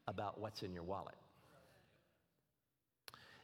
[0.09, 1.15] about what's in your wallet.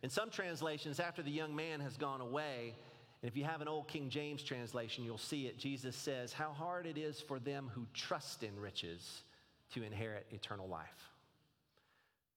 [0.03, 2.75] In some translations, after the young man has gone away,
[3.23, 5.59] and if you have an old King James translation, you'll see it.
[5.59, 9.23] Jesus says, How hard it is for them who trust in riches
[9.75, 11.11] to inherit eternal life.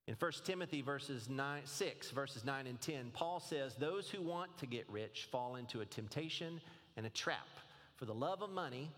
[0.08, 4.58] In 1 Timothy verses 9, 6, verses 9 and 10, Paul says, Those who want
[4.58, 6.60] to get rich fall into a temptation
[6.98, 7.48] and a trap,
[7.96, 8.90] for the love of money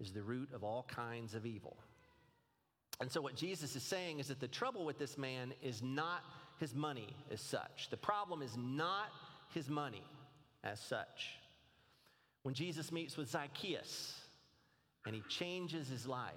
[0.00, 1.76] is the root of all kinds of evil.
[3.00, 6.22] And so, what Jesus is saying is that the trouble with this man is not
[6.58, 7.88] his money as such.
[7.90, 9.08] The problem is not
[9.54, 10.04] his money
[10.62, 11.38] as such.
[12.42, 14.20] When Jesus meets with Zacchaeus
[15.06, 16.34] and he changes his life,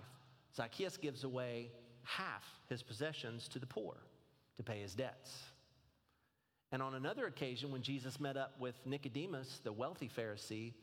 [0.56, 1.70] Zacchaeus gives away
[2.04, 3.96] half his possessions to the poor
[4.56, 5.44] to pay his debts.
[6.72, 10.74] And on another occasion, when Jesus met up with Nicodemus, the wealthy Pharisee,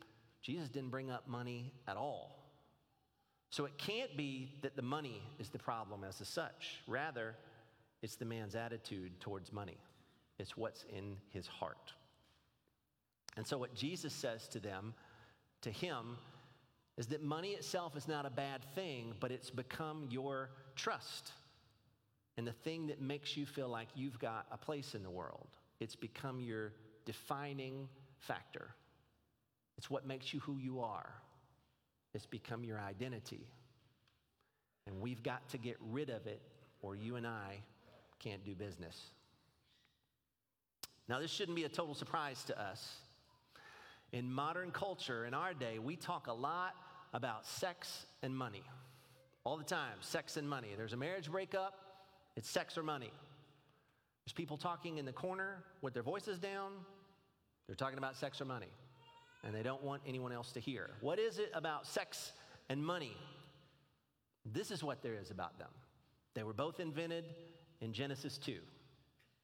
[0.41, 2.40] Jesus didn't bring up money at all.
[3.51, 6.81] So it can't be that the money is the problem as such.
[6.87, 7.35] Rather,
[8.01, 9.77] it's the man's attitude towards money,
[10.39, 11.93] it's what's in his heart.
[13.37, 14.93] And so, what Jesus says to them,
[15.61, 16.17] to him,
[16.97, 21.31] is that money itself is not a bad thing, but it's become your trust
[22.37, 25.47] and the thing that makes you feel like you've got a place in the world.
[25.79, 26.73] It's become your
[27.05, 27.87] defining
[28.19, 28.69] factor.
[29.77, 31.13] It's what makes you who you are.
[32.13, 33.47] It's become your identity.
[34.87, 36.41] And we've got to get rid of it,
[36.81, 37.61] or you and I
[38.19, 38.99] can't do business.
[41.07, 42.95] Now, this shouldn't be a total surprise to us.
[44.11, 46.75] In modern culture, in our day, we talk a lot
[47.13, 48.63] about sex and money.
[49.43, 50.69] All the time, sex and money.
[50.77, 51.73] There's a marriage breakup,
[52.35, 53.11] it's sex or money.
[54.25, 56.71] There's people talking in the corner with their voices down,
[57.67, 58.67] they're talking about sex or money,
[59.43, 60.91] and they don't want anyone else to hear.
[61.01, 62.31] What is it about sex
[62.69, 63.15] and money?
[64.45, 65.69] This is what there is about them.
[66.33, 67.25] They were both invented
[67.81, 68.57] in Genesis 2.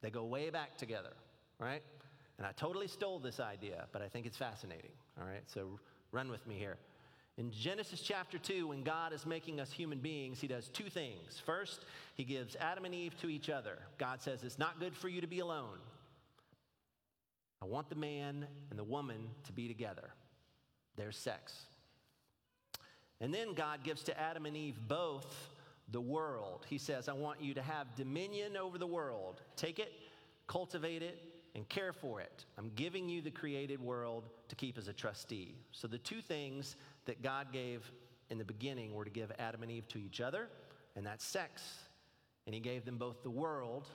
[0.00, 1.12] They go way back together,
[1.58, 1.82] right?
[2.38, 5.42] And I totally stole this idea, but I think it's fascinating, all right?
[5.46, 5.78] So
[6.12, 6.78] run with me here.
[7.36, 11.40] In Genesis chapter 2, when God is making us human beings, He does two things.
[11.44, 11.84] First,
[12.14, 13.78] He gives Adam and Eve to each other.
[13.96, 15.78] God says, It's not good for you to be alone.
[17.60, 20.10] I want the man and the woman to be together.
[20.96, 21.54] There's sex.
[23.20, 25.50] And then God gives to Adam and Eve both
[25.90, 26.66] the world.
[26.68, 29.40] He says, I want you to have dominion over the world.
[29.56, 29.92] Take it,
[30.46, 31.22] cultivate it,
[31.54, 32.44] and care for it.
[32.56, 35.56] I'm giving you the created world to keep as a trustee.
[35.72, 37.90] So the two things that God gave
[38.30, 40.48] in the beginning were to give Adam and Eve to each other,
[40.94, 41.62] and that's sex.
[42.46, 43.88] And He gave them both the world,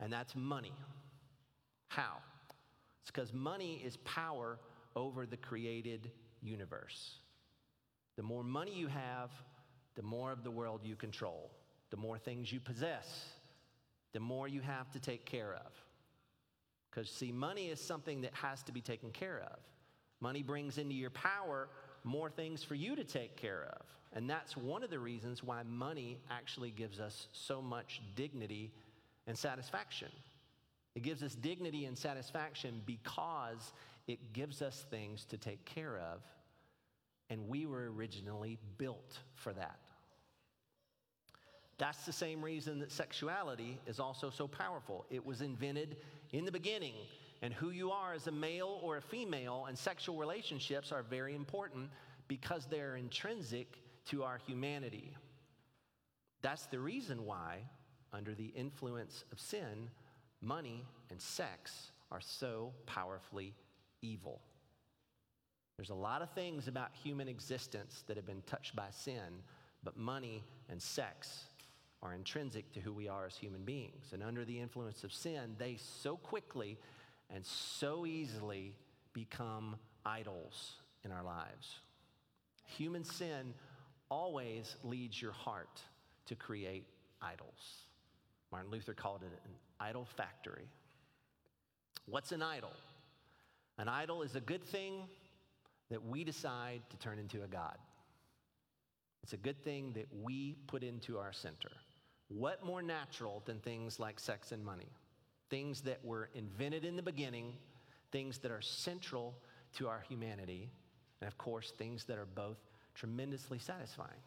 [0.00, 0.72] and that's money.
[1.88, 2.16] How?
[3.02, 4.58] It's because money is power
[4.96, 7.16] over the created universe.
[8.16, 9.30] The more money you have,
[9.94, 11.50] the more of the world you control.
[11.90, 13.26] The more things you possess,
[14.12, 15.72] the more you have to take care of.
[16.90, 19.58] Because, see, money is something that has to be taken care of.
[20.20, 21.68] Money brings into your power
[22.04, 23.86] more things for you to take care of.
[24.14, 28.72] And that's one of the reasons why money actually gives us so much dignity
[29.26, 30.08] and satisfaction.
[30.94, 33.72] It gives us dignity and satisfaction because
[34.06, 36.22] it gives us things to take care of
[37.32, 39.78] and we were originally built for that.
[41.78, 45.06] That's the same reason that sexuality is also so powerful.
[45.08, 45.96] It was invented
[46.32, 46.92] in the beginning,
[47.40, 51.34] and who you are as a male or a female and sexual relationships are very
[51.34, 51.88] important
[52.28, 53.78] because they're intrinsic
[54.10, 55.16] to our humanity.
[56.42, 57.60] That's the reason why,
[58.12, 59.88] under the influence of sin,
[60.42, 63.54] money and sex are so powerfully
[64.02, 64.40] evil.
[65.76, 69.42] There's a lot of things about human existence that have been touched by sin,
[69.82, 71.44] but money and sex
[72.02, 74.12] are intrinsic to who we are as human beings.
[74.12, 76.78] And under the influence of sin, they so quickly
[77.30, 78.74] and so easily
[79.12, 80.74] become idols
[81.04, 81.78] in our lives.
[82.66, 83.54] Human sin
[84.10, 85.80] always leads your heart
[86.26, 86.86] to create
[87.20, 87.86] idols.
[88.50, 90.68] Martin Luther called it an idol factory.
[92.06, 92.72] What's an idol?
[93.78, 95.08] An idol is a good thing
[95.90, 97.76] that we decide to turn into a God.
[99.22, 101.70] It's a good thing that we put into our center.
[102.28, 104.90] What more natural than things like sex and money?
[105.50, 107.52] Things that were invented in the beginning,
[108.10, 109.34] things that are central
[109.76, 110.70] to our humanity,
[111.20, 112.58] and of course, things that are both
[112.94, 114.22] tremendously satisfying.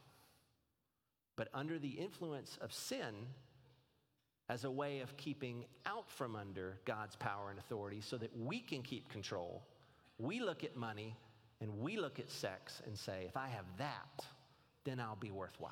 [1.35, 3.27] But under the influence of sin,
[4.49, 8.59] as a way of keeping out from under God's power and authority so that we
[8.59, 9.63] can keep control,
[10.19, 11.15] we look at money
[11.61, 14.25] and we look at sex and say, if I have that,
[14.83, 15.71] then I'll be worthwhile.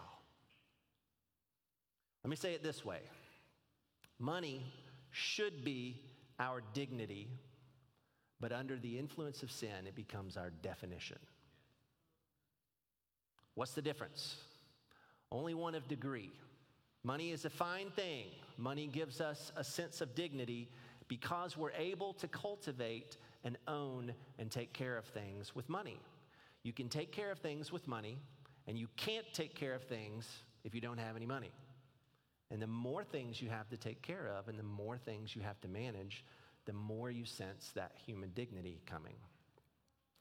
[2.24, 3.00] Let me say it this way
[4.20, 4.64] money
[5.12, 6.00] should be
[6.40, 7.28] our dignity,
[8.40, 11.20] but under the influence of sin, it becomes our definition.
[13.56, 14.38] What's the difference?
[15.32, 16.32] Only one of degree.
[17.04, 18.26] Money is a fine thing.
[18.58, 20.70] Money gives us a sense of dignity
[21.08, 26.00] because we're able to cultivate and own and take care of things with money.
[26.64, 28.18] You can take care of things with money,
[28.68, 30.28] and you can't take care of things
[30.64, 31.52] if you don't have any money.
[32.52, 35.42] And the more things you have to take care of and the more things you
[35.42, 36.24] have to manage,
[36.66, 39.16] the more you sense that human dignity coming.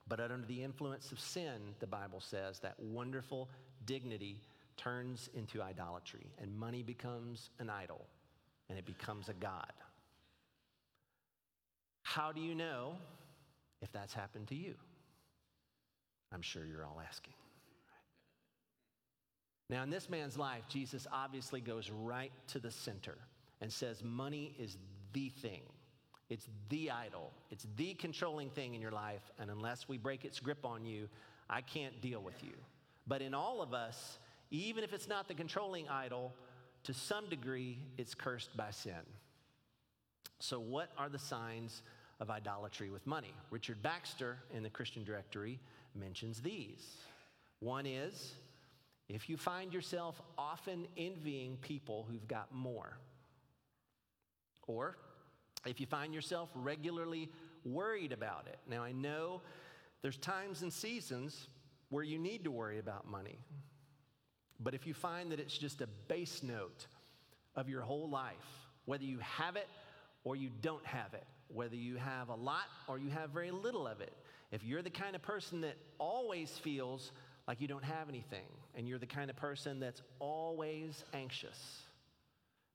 [0.08, 3.48] But under the influence of sin, the Bible says that wonderful
[3.86, 4.40] dignity
[4.76, 8.06] turns into idolatry, and money becomes an idol,
[8.68, 9.72] and it becomes a God.
[12.02, 12.94] How do you know
[13.80, 14.74] if that's happened to you?
[16.32, 17.34] I'm sure you're all asking.
[19.70, 23.16] Now, in this man's life, Jesus obviously goes right to the center.
[23.62, 24.76] and says money is
[25.12, 25.62] the thing.
[26.28, 27.30] It's the idol.
[27.50, 29.22] It's the controlling thing in your life.
[29.38, 31.08] And unless we break its grip on you,
[31.48, 32.54] I can't deal with you.
[33.06, 34.18] But in all of us,
[34.50, 36.34] even if it's not the controlling idol,
[36.84, 39.06] to some degree, it's cursed by sin.
[40.40, 41.82] So, what are the signs
[42.20, 43.32] of idolatry with money?
[43.50, 45.60] Richard Baxter in the Christian Directory
[45.94, 46.96] mentions these.
[47.60, 48.34] One is
[49.08, 52.98] if you find yourself often envying people who've got more,
[54.66, 54.96] or
[55.66, 57.30] if you find yourself regularly
[57.64, 58.58] worried about it.
[58.68, 59.42] Now, I know
[60.02, 61.48] there's times and seasons
[61.90, 63.38] where you need to worry about money,
[64.62, 66.86] but if you find that it's just a base note
[67.56, 68.34] of your whole life,
[68.84, 69.68] whether you have it
[70.24, 73.86] or you don't have it, whether you have a lot or you have very little
[73.86, 74.12] of it,
[74.50, 77.12] if you're the kind of person that always feels
[77.48, 78.46] like you don't have anything,
[78.76, 81.82] and you're the kind of person that's always anxious,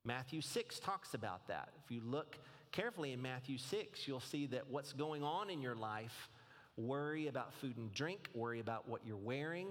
[0.03, 1.69] Matthew 6 talks about that.
[1.83, 2.37] If you look
[2.71, 6.29] carefully in Matthew 6, you'll see that what's going on in your life
[6.77, 9.67] worry about food and drink, worry about what you're wearing,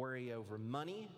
[0.00, 1.08] worry over money,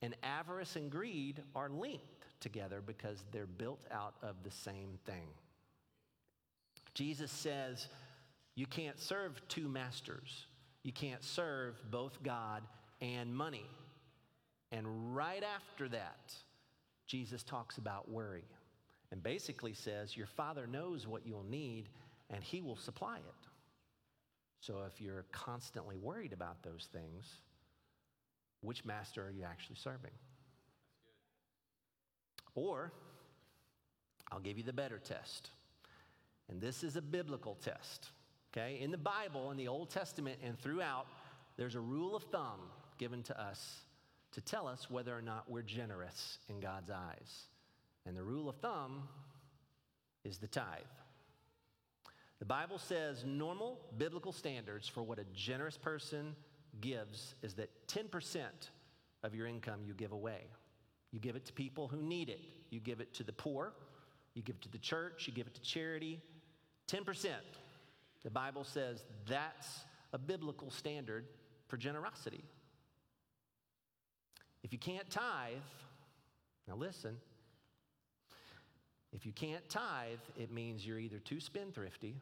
[0.00, 5.28] and avarice and greed are linked together because they're built out of the same thing.
[6.94, 7.88] Jesus says
[8.54, 10.46] you can't serve two masters.
[10.84, 12.62] You can't serve both God
[13.00, 13.66] and money.
[14.70, 16.32] And right after that,
[17.06, 18.44] Jesus talks about worry
[19.10, 21.88] and basically says, Your Father knows what you'll need
[22.30, 23.48] and He will supply it.
[24.60, 27.40] So if you're constantly worried about those things,
[28.64, 30.10] which master are you actually serving?
[32.54, 32.92] Or,
[34.30, 35.50] I'll give you the better test.
[36.48, 38.10] And this is a biblical test.
[38.52, 38.78] Okay?
[38.80, 41.06] In the Bible, in the Old Testament, and throughout,
[41.56, 42.60] there's a rule of thumb
[42.98, 43.80] given to us
[44.32, 47.46] to tell us whether or not we're generous in God's eyes.
[48.06, 49.08] And the rule of thumb
[50.24, 50.64] is the tithe.
[52.38, 56.34] The Bible says normal biblical standards for what a generous person
[56.80, 58.42] gives is that 10%
[59.22, 60.42] of your income you give away.
[61.12, 62.40] You give it to people who need it.
[62.70, 63.72] You give it to the poor.
[64.34, 65.26] You give it to the church.
[65.26, 66.20] You give it to charity.
[66.88, 67.28] 10%.
[68.24, 71.26] The Bible says that's a biblical standard
[71.68, 72.44] for generosity.
[74.62, 75.56] If you can't tithe,
[76.66, 77.16] now listen,
[79.12, 82.14] if you can't tithe, it means you're either too spendthrifty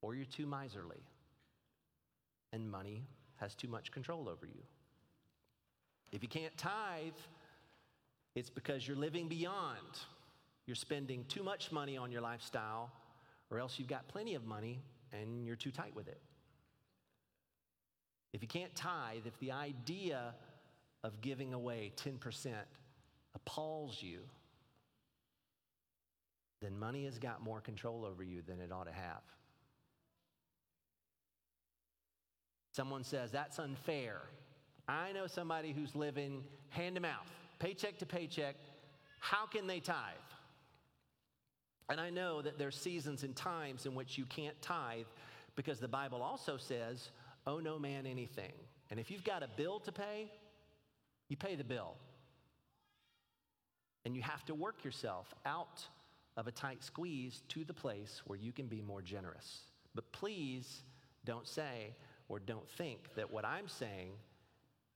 [0.00, 1.02] or you're too miserly,
[2.52, 4.62] and money has too much control over you.
[6.12, 7.12] If you can't tithe,
[8.34, 9.98] it's because you're living beyond.
[10.66, 12.90] You're spending too much money on your lifestyle,
[13.50, 14.80] or else you've got plenty of money
[15.12, 16.20] and you're too tight with it.
[18.32, 20.34] If you can't tithe, if the idea
[21.02, 22.52] of giving away 10%
[23.34, 24.20] appalls you,
[26.60, 29.22] then money has got more control over you than it ought to have.
[32.78, 34.20] Someone says, that's unfair.
[34.86, 38.54] I know somebody who's living hand to mouth, paycheck to paycheck.
[39.18, 39.96] How can they tithe?
[41.88, 45.06] And I know that there's seasons and times in which you can't tithe
[45.56, 47.10] because the Bible also says,
[47.48, 48.52] owe no man anything.
[48.92, 50.30] And if you've got a bill to pay,
[51.28, 51.96] you pay the bill.
[54.04, 55.82] And you have to work yourself out
[56.36, 59.62] of a tight squeeze to the place where you can be more generous.
[59.96, 60.84] But please
[61.24, 61.96] don't say
[62.28, 64.12] or don't think that what I'm saying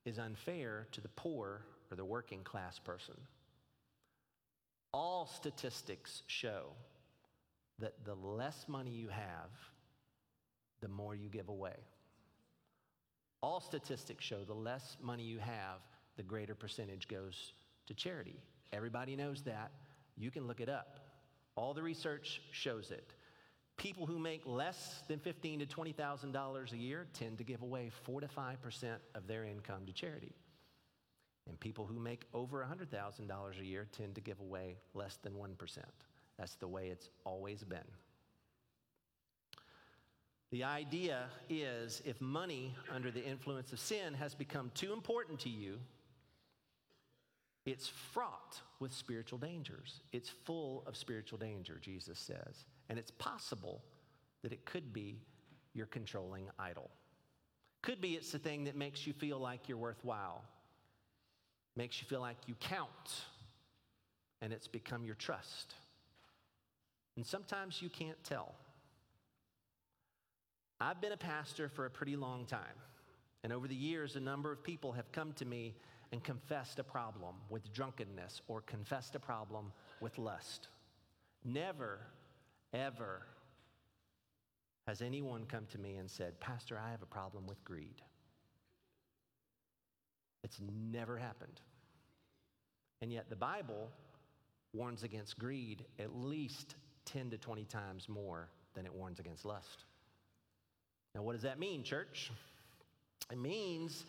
[0.05, 3.15] is unfair to the poor or the working class person.
[4.93, 6.67] All statistics show
[7.79, 9.49] that the less money you have,
[10.81, 11.75] the more you give away.
[13.41, 15.79] All statistics show the less money you have,
[16.15, 17.53] the greater percentage goes
[17.87, 18.39] to charity.
[18.71, 19.71] Everybody knows that.
[20.15, 20.99] You can look it up.
[21.55, 23.13] All the research shows it.
[23.83, 27.61] People who make less than fifteen to twenty thousand dollars a year tend to give
[27.61, 30.31] away four to five percent of their income to charity,
[31.49, 35.17] and people who make over hundred thousand dollars a year tend to give away less
[35.21, 35.91] than one percent.
[36.39, 37.79] That's the way it's always been.
[40.51, 45.49] The idea is if money under the influence of sin has become too important to
[45.49, 45.77] you,
[47.65, 49.99] it's fraught with spiritual dangers.
[50.13, 52.63] It's full of spiritual danger, Jesus says.
[52.89, 53.81] And it's possible
[54.41, 55.21] that it could be
[55.73, 56.89] your controlling idol.
[57.81, 60.43] Could be it's the thing that makes you feel like you're worthwhile,
[61.75, 62.89] makes you feel like you count,
[64.41, 65.75] and it's become your trust.
[67.15, 68.55] And sometimes you can't tell.
[70.79, 72.77] I've been a pastor for a pretty long time.
[73.43, 75.75] And over the years, a number of people have come to me
[76.11, 80.67] and confessed a problem with drunkenness or confessed a problem with lust.
[81.43, 81.99] Never,
[82.73, 83.21] ever
[84.87, 88.01] has anyone come to me and said, Pastor, I have a problem with greed.
[90.43, 90.59] It's
[90.91, 91.61] never happened.
[93.01, 93.89] And yet the Bible
[94.73, 99.85] warns against greed at least 10 to 20 times more than it warns against lust.
[101.15, 102.31] Now, what does that mean, church?
[103.31, 104.05] It means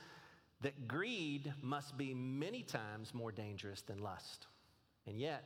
[0.63, 4.47] that greed must be many times more dangerous than lust.
[5.07, 5.45] And yet,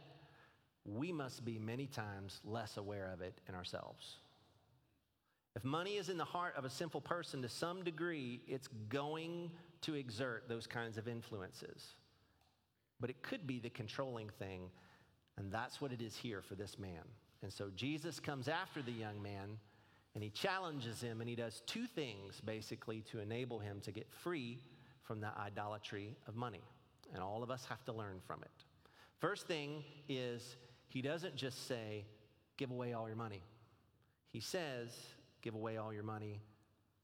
[0.85, 4.17] we must be many times less aware of it in ourselves.
[5.57, 9.51] If money is in the heart of a sinful person to some degree, it's going
[9.83, 11.95] to exert those kinds of influences.
[13.01, 14.71] But it could be the controlling thing,
[15.37, 17.03] and that's what it is here for this man.
[17.43, 19.59] And so Jesus comes after the young man
[20.15, 24.11] and he challenges him, and he does two things basically to enable him to get
[24.11, 24.59] free
[25.05, 26.63] from the idolatry of money.
[27.15, 28.65] And all of us have to learn from it.
[29.19, 30.57] First thing is,
[30.89, 32.05] he doesn't just say,
[32.57, 33.43] give away all your money.
[34.31, 34.91] He says,
[35.43, 36.41] give away all your money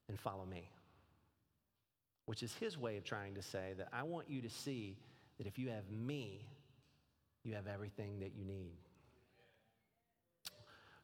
[0.09, 0.68] and follow me.
[2.26, 4.97] Which is his way of trying to say that I want you to see
[5.39, 6.47] that if you have me,
[7.43, 8.72] you have everything that you need.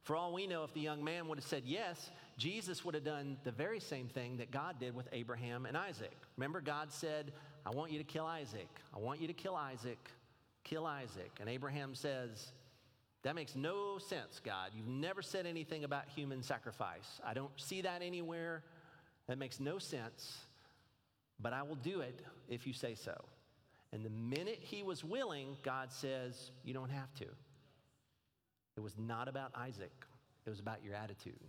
[0.03, 3.05] For all we know, if the young man would have said yes, Jesus would have
[3.05, 6.17] done the very same thing that God did with Abraham and Isaac.
[6.39, 7.33] Remember, God said,
[7.67, 8.69] I want you to kill Isaac.
[8.95, 9.99] I want you to kill Isaac.
[10.65, 11.31] Kill Isaac.
[11.39, 12.53] And Abraham says,
[13.23, 14.71] That makes no sense, God.
[14.75, 17.21] You've never said anything about human sacrifice.
[17.25, 18.63] I don't see that anywhere.
[19.29, 20.39] That makes no sense.
[21.39, 23.25] But I will do it if you say so.
[23.93, 27.27] And the minute he was willing, God says, You don't have to.
[28.77, 29.93] It was not about Isaac,
[30.47, 31.41] it was about your attitude.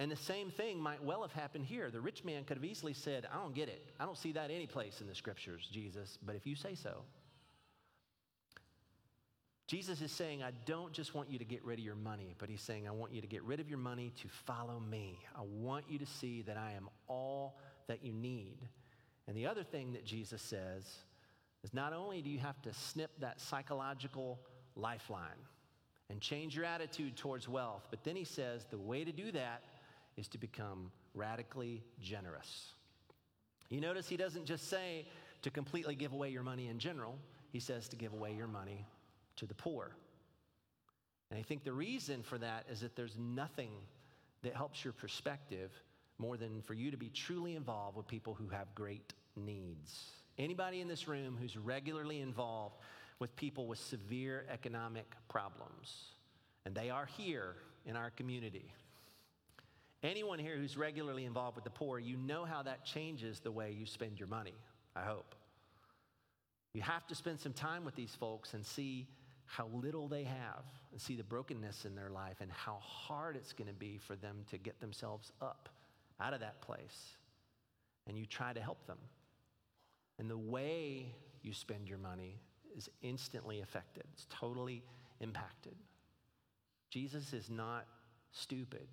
[0.00, 1.88] And the same thing might well have happened here.
[1.88, 3.92] The rich man could have easily said, I don't get it.
[4.00, 7.02] I don't see that any place in the scriptures, Jesus, but if you say so.
[9.74, 12.48] Jesus is saying, I don't just want you to get rid of your money, but
[12.48, 15.18] he's saying, I want you to get rid of your money to follow me.
[15.34, 17.58] I want you to see that I am all
[17.88, 18.58] that you need.
[19.26, 20.84] And the other thing that Jesus says
[21.64, 24.38] is not only do you have to snip that psychological
[24.76, 25.42] lifeline
[26.08, 27.88] and change your attitude towards wealth.
[27.90, 29.64] But then he says the way to do that
[30.16, 32.74] is to become radically generous.
[33.70, 35.08] You notice he doesn't just say
[35.42, 37.18] to completely give away your money in general,
[37.50, 38.86] he says to give away your money
[39.36, 39.90] to the poor.
[41.30, 43.70] And I think the reason for that is that there's nothing
[44.42, 45.70] that helps your perspective
[46.18, 50.10] more than for you to be truly involved with people who have great needs.
[50.38, 52.76] Anybody in this room who's regularly involved
[53.18, 56.12] with people with severe economic problems.
[56.66, 57.56] And they are here
[57.86, 58.72] in our community.
[60.02, 63.72] Anyone here who's regularly involved with the poor, you know how that changes the way
[63.72, 64.54] you spend your money,
[64.94, 65.34] I hope.
[66.74, 69.06] You have to spend some time with these folks and see
[69.46, 73.52] how little they have and see the brokenness in their life and how hard it's
[73.52, 75.68] going to be for them to get themselves up
[76.20, 77.16] out of that place.
[78.06, 78.98] And you try to help them.
[80.18, 81.06] And the way
[81.42, 82.38] you spend your money
[82.76, 84.82] is instantly affected, it's totally
[85.20, 85.74] impacted.
[86.90, 87.86] Jesus is not
[88.32, 88.86] stupid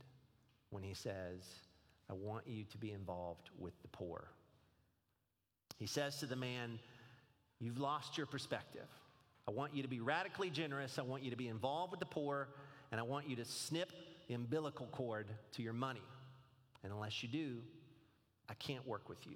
[0.69, 1.41] when he says,
[2.09, 4.27] I want you to be involved with the poor.
[5.77, 6.79] He says to the man,
[7.59, 8.87] You've lost your perspective.
[9.51, 10.97] I want you to be radically generous.
[10.97, 12.47] I want you to be involved with the poor,
[12.89, 13.91] and I want you to snip
[14.29, 16.01] the umbilical cord to your money.
[16.83, 17.57] And unless you do,
[18.49, 19.35] I can't work with you.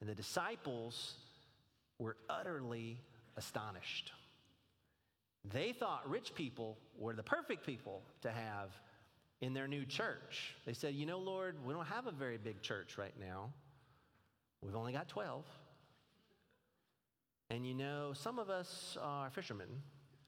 [0.00, 1.14] And the disciples
[1.98, 3.00] were utterly
[3.36, 4.12] astonished.
[5.52, 8.70] They thought rich people were the perfect people to have
[9.40, 10.54] in their new church.
[10.66, 13.50] They said, You know, Lord, we don't have a very big church right now.
[14.62, 15.44] We've only got 12.
[17.50, 19.68] And you know, some of us are fishermen,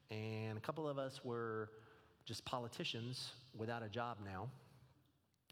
[0.09, 1.69] and a couple of us were
[2.25, 4.49] just politicians without a job now.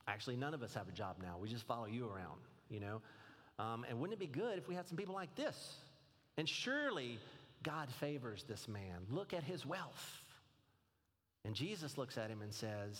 [0.07, 1.37] Actually, none of us have a job now.
[1.39, 2.39] We just follow you around,
[2.69, 3.01] you know?
[3.59, 5.75] Um, and wouldn't it be good if we had some people like this?
[6.37, 7.19] And surely
[7.61, 9.05] God favors this man.
[9.11, 10.23] Look at his wealth.
[11.45, 12.99] And Jesus looks at him and says,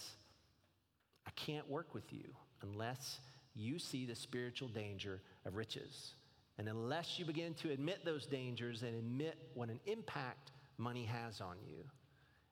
[1.26, 2.26] I can't work with you
[2.62, 3.20] unless
[3.56, 6.14] you see the spiritual danger of riches.
[6.60, 11.40] And unless you begin to admit those dangers and admit what an impact money has
[11.40, 11.86] on you,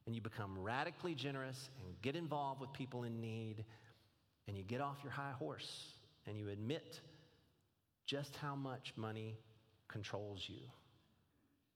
[0.06, 3.66] and you become radically generous and get involved with people in need,
[4.48, 5.90] and you get off your high horse
[6.26, 7.02] and you admit
[8.06, 9.36] just how much money
[9.90, 10.62] controls you.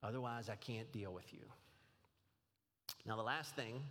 [0.01, 1.43] Otherwise, I can't deal with you.
[3.05, 3.81] Now, the last thing,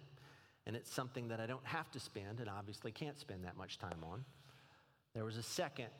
[0.67, 3.79] and it's something that I don't have to spend and obviously can't spend that much
[3.79, 4.25] time on,
[5.13, 5.91] there was a second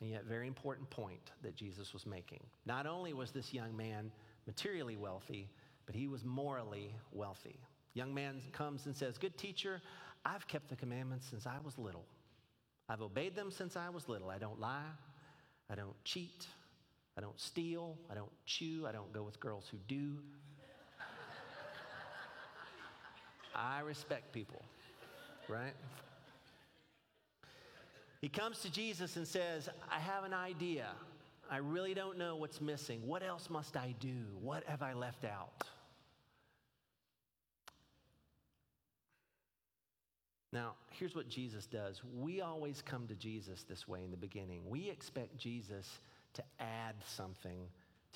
[0.00, 2.40] and yet very important point that Jesus was making.
[2.66, 4.10] Not only was this young man
[4.46, 5.48] materially wealthy,
[5.86, 7.58] but he was morally wealthy.
[7.94, 9.80] Young man comes and says, Good teacher,
[10.24, 12.04] I've kept the commandments since I was little.
[12.88, 14.28] I've obeyed them since I was little.
[14.28, 14.82] I don't lie,
[15.70, 16.46] I don't cheat,
[17.16, 20.18] I don't steal, I don't chew, I don't go with girls who do.
[23.54, 24.62] I respect people,
[25.48, 25.74] right?
[28.20, 30.86] He comes to Jesus and says, I have an idea.
[31.50, 33.06] I really don't know what's missing.
[33.06, 34.24] What else must I do?
[34.40, 35.64] What have I left out?
[40.52, 42.00] Now, here's what Jesus does.
[42.18, 44.62] We always come to Jesus this way in the beginning.
[44.66, 46.00] We expect Jesus
[46.34, 47.68] to add something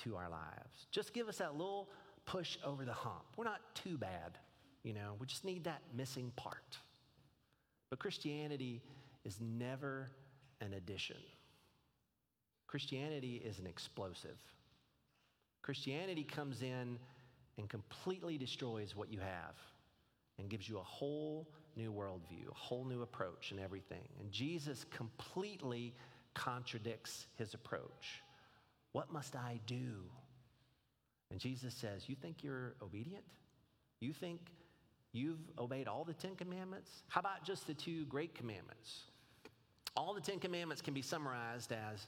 [0.03, 0.87] to our lives.
[0.89, 1.87] Just give us that little
[2.25, 3.23] push over the hump.
[3.37, 4.37] We're not too bad,
[4.83, 6.77] you know, we just need that missing part.
[7.89, 8.81] But Christianity
[9.25, 10.09] is never
[10.61, 11.17] an addition.
[12.67, 14.37] Christianity is an explosive.
[15.61, 16.97] Christianity comes in
[17.57, 19.55] and completely destroys what you have
[20.39, 24.07] and gives you a whole new worldview, a whole new approach and everything.
[24.19, 25.93] And Jesus completely
[26.33, 28.23] contradicts his approach.
[28.93, 30.03] What must I do?
[31.29, 33.23] And Jesus says, You think you're obedient?
[33.99, 34.39] You think
[35.13, 37.03] you've obeyed all the Ten Commandments?
[37.07, 39.10] How about just the two great commandments?
[39.95, 42.07] All the Ten Commandments can be summarized as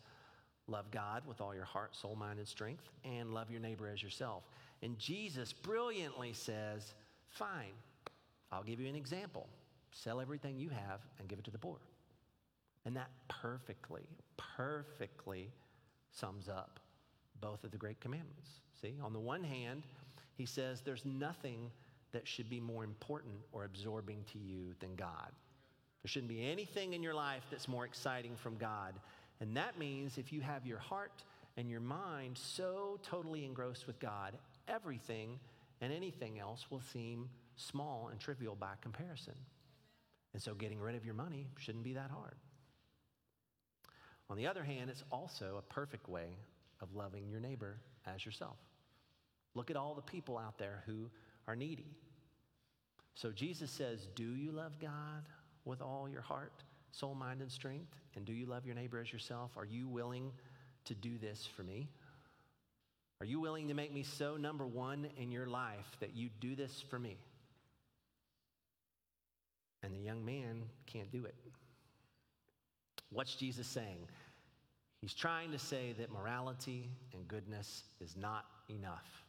[0.67, 4.01] love God with all your heart, soul, mind, and strength, and love your neighbor as
[4.01, 4.43] yourself.
[4.81, 6.93] And Jesus brilliantly says,
[7.29, 7.73] Fine,
[8.51, 9.47] I'll give you an example.
[9.91, 11.77] Sell everything you have and give it to the poor.
[12.85, 14.07] And that perfectly,
[14.37, 15.49] perfectly
[16.11, 16.79] sums up
[17.41, 18.49] both of the great commandments.
[18.81, 19.83] See, on the one hand,
[20.35, 21.71] he says there's nothing
[22.11, 25.31] that should be more important or absorbing to you than God.
[26.03, 28.93] There shouldn't be anything in your life that's more exciting from God.
[29.39, 31.23] And that means if you have your heart
[31.55, 34.33] and your mind so totally engrossed with God,
[34.67, 35.39] everything
[35.79, 39.35] and anything else will seem small and trivial by comparison.
[40.33, 42.35] And so getting rid of your money shouldn't be that hard.
[44.29, 46.37] On the other hand, it's also a perfect way
[46.81, 48.57] of loving your neighbor as yourself.
[49.55, 51.09] Look at all the people out there who
[51.47, 51.95] are needy.
[53.15, 55.23] So Jesus says, Do you love God
[55.65, 56.53] with all your heart,
[56.91, 57.95] soul, mind, and strength?
[58.15, 59.51] And do you love your neighbor as yourself?
[59.57, 60.31] Are you willing
[60.85, 61.89] to do this for me?
[63.21, 66.55] Are you willing to make me so number one in your life that you do
[66.55, 67.17] this for me?
[69.81, 71.35] And the young man can't do it.
[73.11, 74.07] What's Jesus saying?
[74.99, 79.23] He's trying to say that morality and goodness is not enough.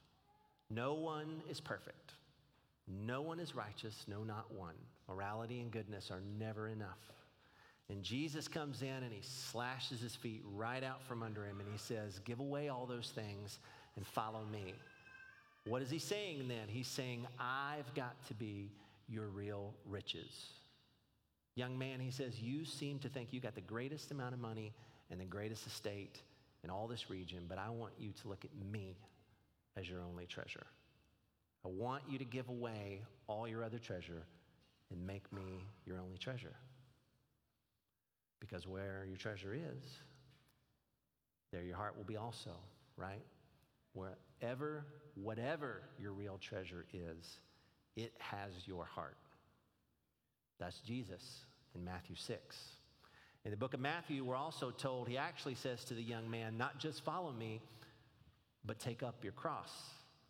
[0.70, 2.14] No one is perfect.
[2.88, 4.74] No one is righteous, no, not one.
[5.08, 6.98] Morality and goodness are never enough.
[7.90, 11.68] And Jesus comes in and he slashes his feet right out from under him and
[11.70, 13.58] he says, Give away all those things
[13.96, 14.74] and follow me.
[15.66, 16.68] What is he saying then?
[16.68, 18.70] He's saying, I've got to be
[19.08, 20.46] your real riches.
[21.56, 24.72] Young man, he says, You seem to think you got the greatest amount of money
[25.10, 26.20] and the greatest estate
[26.64, 28.96] in all this region, but I want you to look at me
[29.76, 30.66] as your only treasure.
[31.64, 34.22] I want you to give away all your other treasure
[34.90, 36.54] and make me your only treasure.
[38.40, 39.84] Because where your treasure is,
[41.52, 42.50] there your heart will be also,
[42.96, 43.22] right?
[43.92, 47.38] Wherever, whatever your real treasure is,
[47.96, 49.16] it has your heart.
[50.58, 52.58] That's Jesus in Matthew 6.
[53.44, 56.56] In the book of Matthew, we're also told, he actually says to the young man,
[56.56, 57.60] not just follow me,
[58.64, 59.70] but take up your cross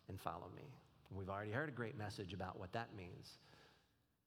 [0.09, 0.63] and follow me.
[1.11, 3.29] We've already heard a great message about what that means.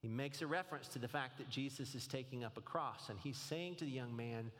[0.00, 3.18] He makes a reference to the fact that Jesus is taking up a cross, and
[3.18, 4.50] he's saying to the young man,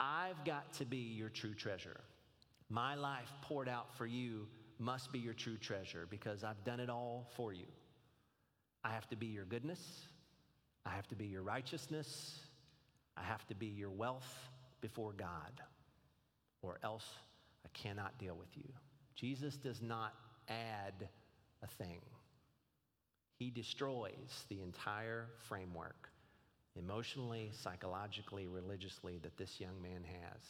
[0.00, 2.00] I've got to be your true treasure.
[2.70, 4.46] My life poured out for you
[4.78, 7.66] must be your true treasure because I've done it all for you.
[8.82, 10.06] I have to be your goodness,
[10.84, 12.40] I have to be your righteousness,
[13.16, 14.48] I have to be your wealth
[14.80, 15.60] before God,
[16.62, 17.06] or else
[17.64, 18.68] I cannot deal with you.
[19.14, 20.14] Jesus does not
[20.48, 21.08] add
[21.62, 22.00] a thing,
[23.42, 26.10] He destroys the entire framework,
[26.76, 30.42] emotionally, psychologically, religiously, that this young man has,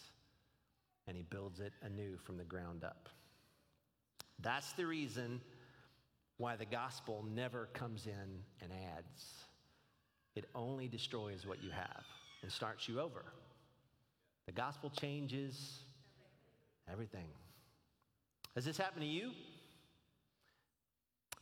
[1.07, 3.09] and He builds it anew from the ground up.
[4.41, 5.41] That's the reason
[6.37, 9.47] why the gospel never comes in and adds.
[10.35, 12.05] It only destroys what you have
[12.43, 13.25] and starts you over.
[14.45, 15.79] The gospel changes
[16.93, 17.29] everything.
[18.55, 19.31] Has this happened to you?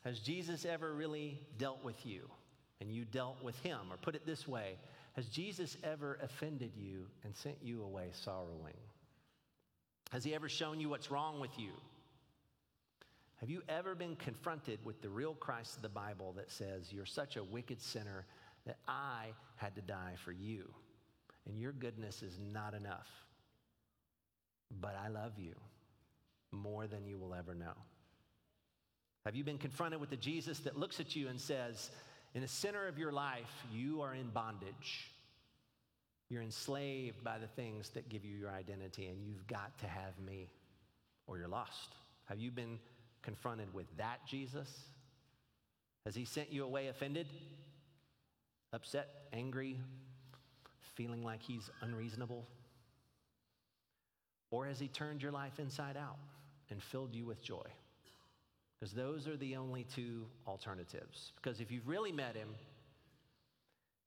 [0.04, 2.28] Has Jesus ever really dealt with you
[2.80, 3.78] and you dealt with him?
[3.90, 4.76] Or put it this way
[5.12, 8.76] Has Jesus ever offended you and sent you away sorrowing?
[10.10, 11.70] Has he ever shown you what's wrong with you?
[13.36, 17.06] Have you ever been confronted with the real Christ of the Bible that says, You're
[17.06, 18.26] such a wicked sinner
[18.66, 20.68] that I had to die for you,
[21.46, 23.08] and your goodness is not enough?
[24.80, 25.54] But I love you
[26.52, 27.72] more than you will ever know.
[29.26, 31.90] Have you been confronted with the Jesus that looks at you and says,
[32.34, 35.10] In the center of your life, you are in bondage?
[36.30, 40.18] You're enslaved by the things that give you your identity, and you've got to have
[40.24, 40.48] me,
[41.26, 41.90] or you're lost.
[42.26, 42.78] Have you been
[43.22, 44.70] confronted with that Jesus?
[46.06, 47.26] Has he sent you away offended,
[48.72, 49.76] upset, angry,
[50.94, 52.46] feeling like he's unreasonable?
[54.50, 56.16] Or has he turned your life inside out
[56.70, 57.66] and filled you with joy?
[58.80, 61.32] Because those are the only two alternatives.
[61.36, 62.48] Because if you've really met him,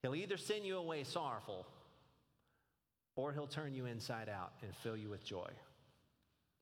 [0.01, 1.67] he'll either send you away sorrowful
[3.15, 5.49] or he'll turn you inside out and fill you with joy.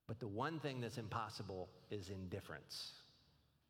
[0.08, 2.92] But the one thing that's impossible is indifference.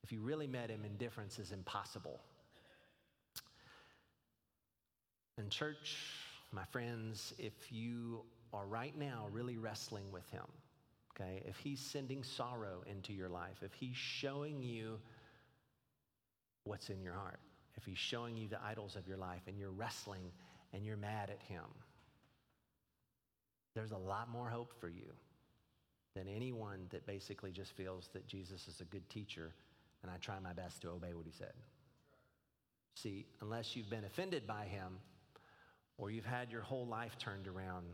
[0.04, 2.20] If you really met him, indifference is impossible.
[5.38, 5.98] And, church,
[6.52, 8.22] my friends, if you
[8.54, 10.46] are right now really wrestling with him,
[11.12, 15.00] okay, if he's sending sorrow into your life, if he's showing you
[16.64, 17.40] what's in your heart,
[17.76, 20.32] if he's showing you the idols of your life and you're wrestling
[20.74, 21.66] and you're mad at him,
[23.76, 25.14] there's a lot more hope for you
[26.16, 29.54] than anyone that basically just feels that Jesus is a good teacher
[30.04, 31.54] and I try my best to obey what he said.
[32.96, 34.98] See, unless you've been offended by him
[35.98, 37.86] or you've had your whole life turned around,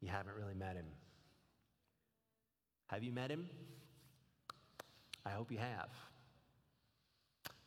[0.00, 0.86] you haven't really met him.
[2.90, 3.48] Have you met him?
[5.24, 5.88] I hope you have.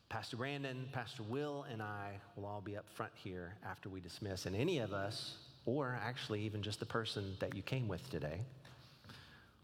[0.09, 4.45] Pastor Brandon, Pastor Will, and I will all be up front here after we dismiss.
[4.45, 8.41] And any of us, or actually even just the person that you came with today,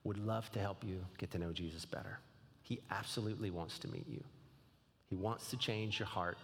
[0.06, 2.20] would love to help you get to know Jesus better.
[2.64, 4.24] He absolutely wants to meet you.
[5.10, 6.38] He wants to change your heart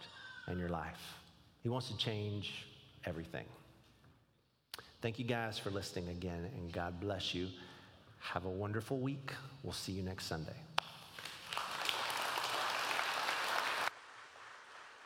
[0.47, 1.15] and your life.
[1.63, 2.65] He wants to change
[3.05, 3.45] everything.
[5.01, 7.47] Thank you guys for listening again, and God bless you.
[8.19, 9.31] Have a wonderful week.
[9.63, 10.55] We'll see you next Sunday.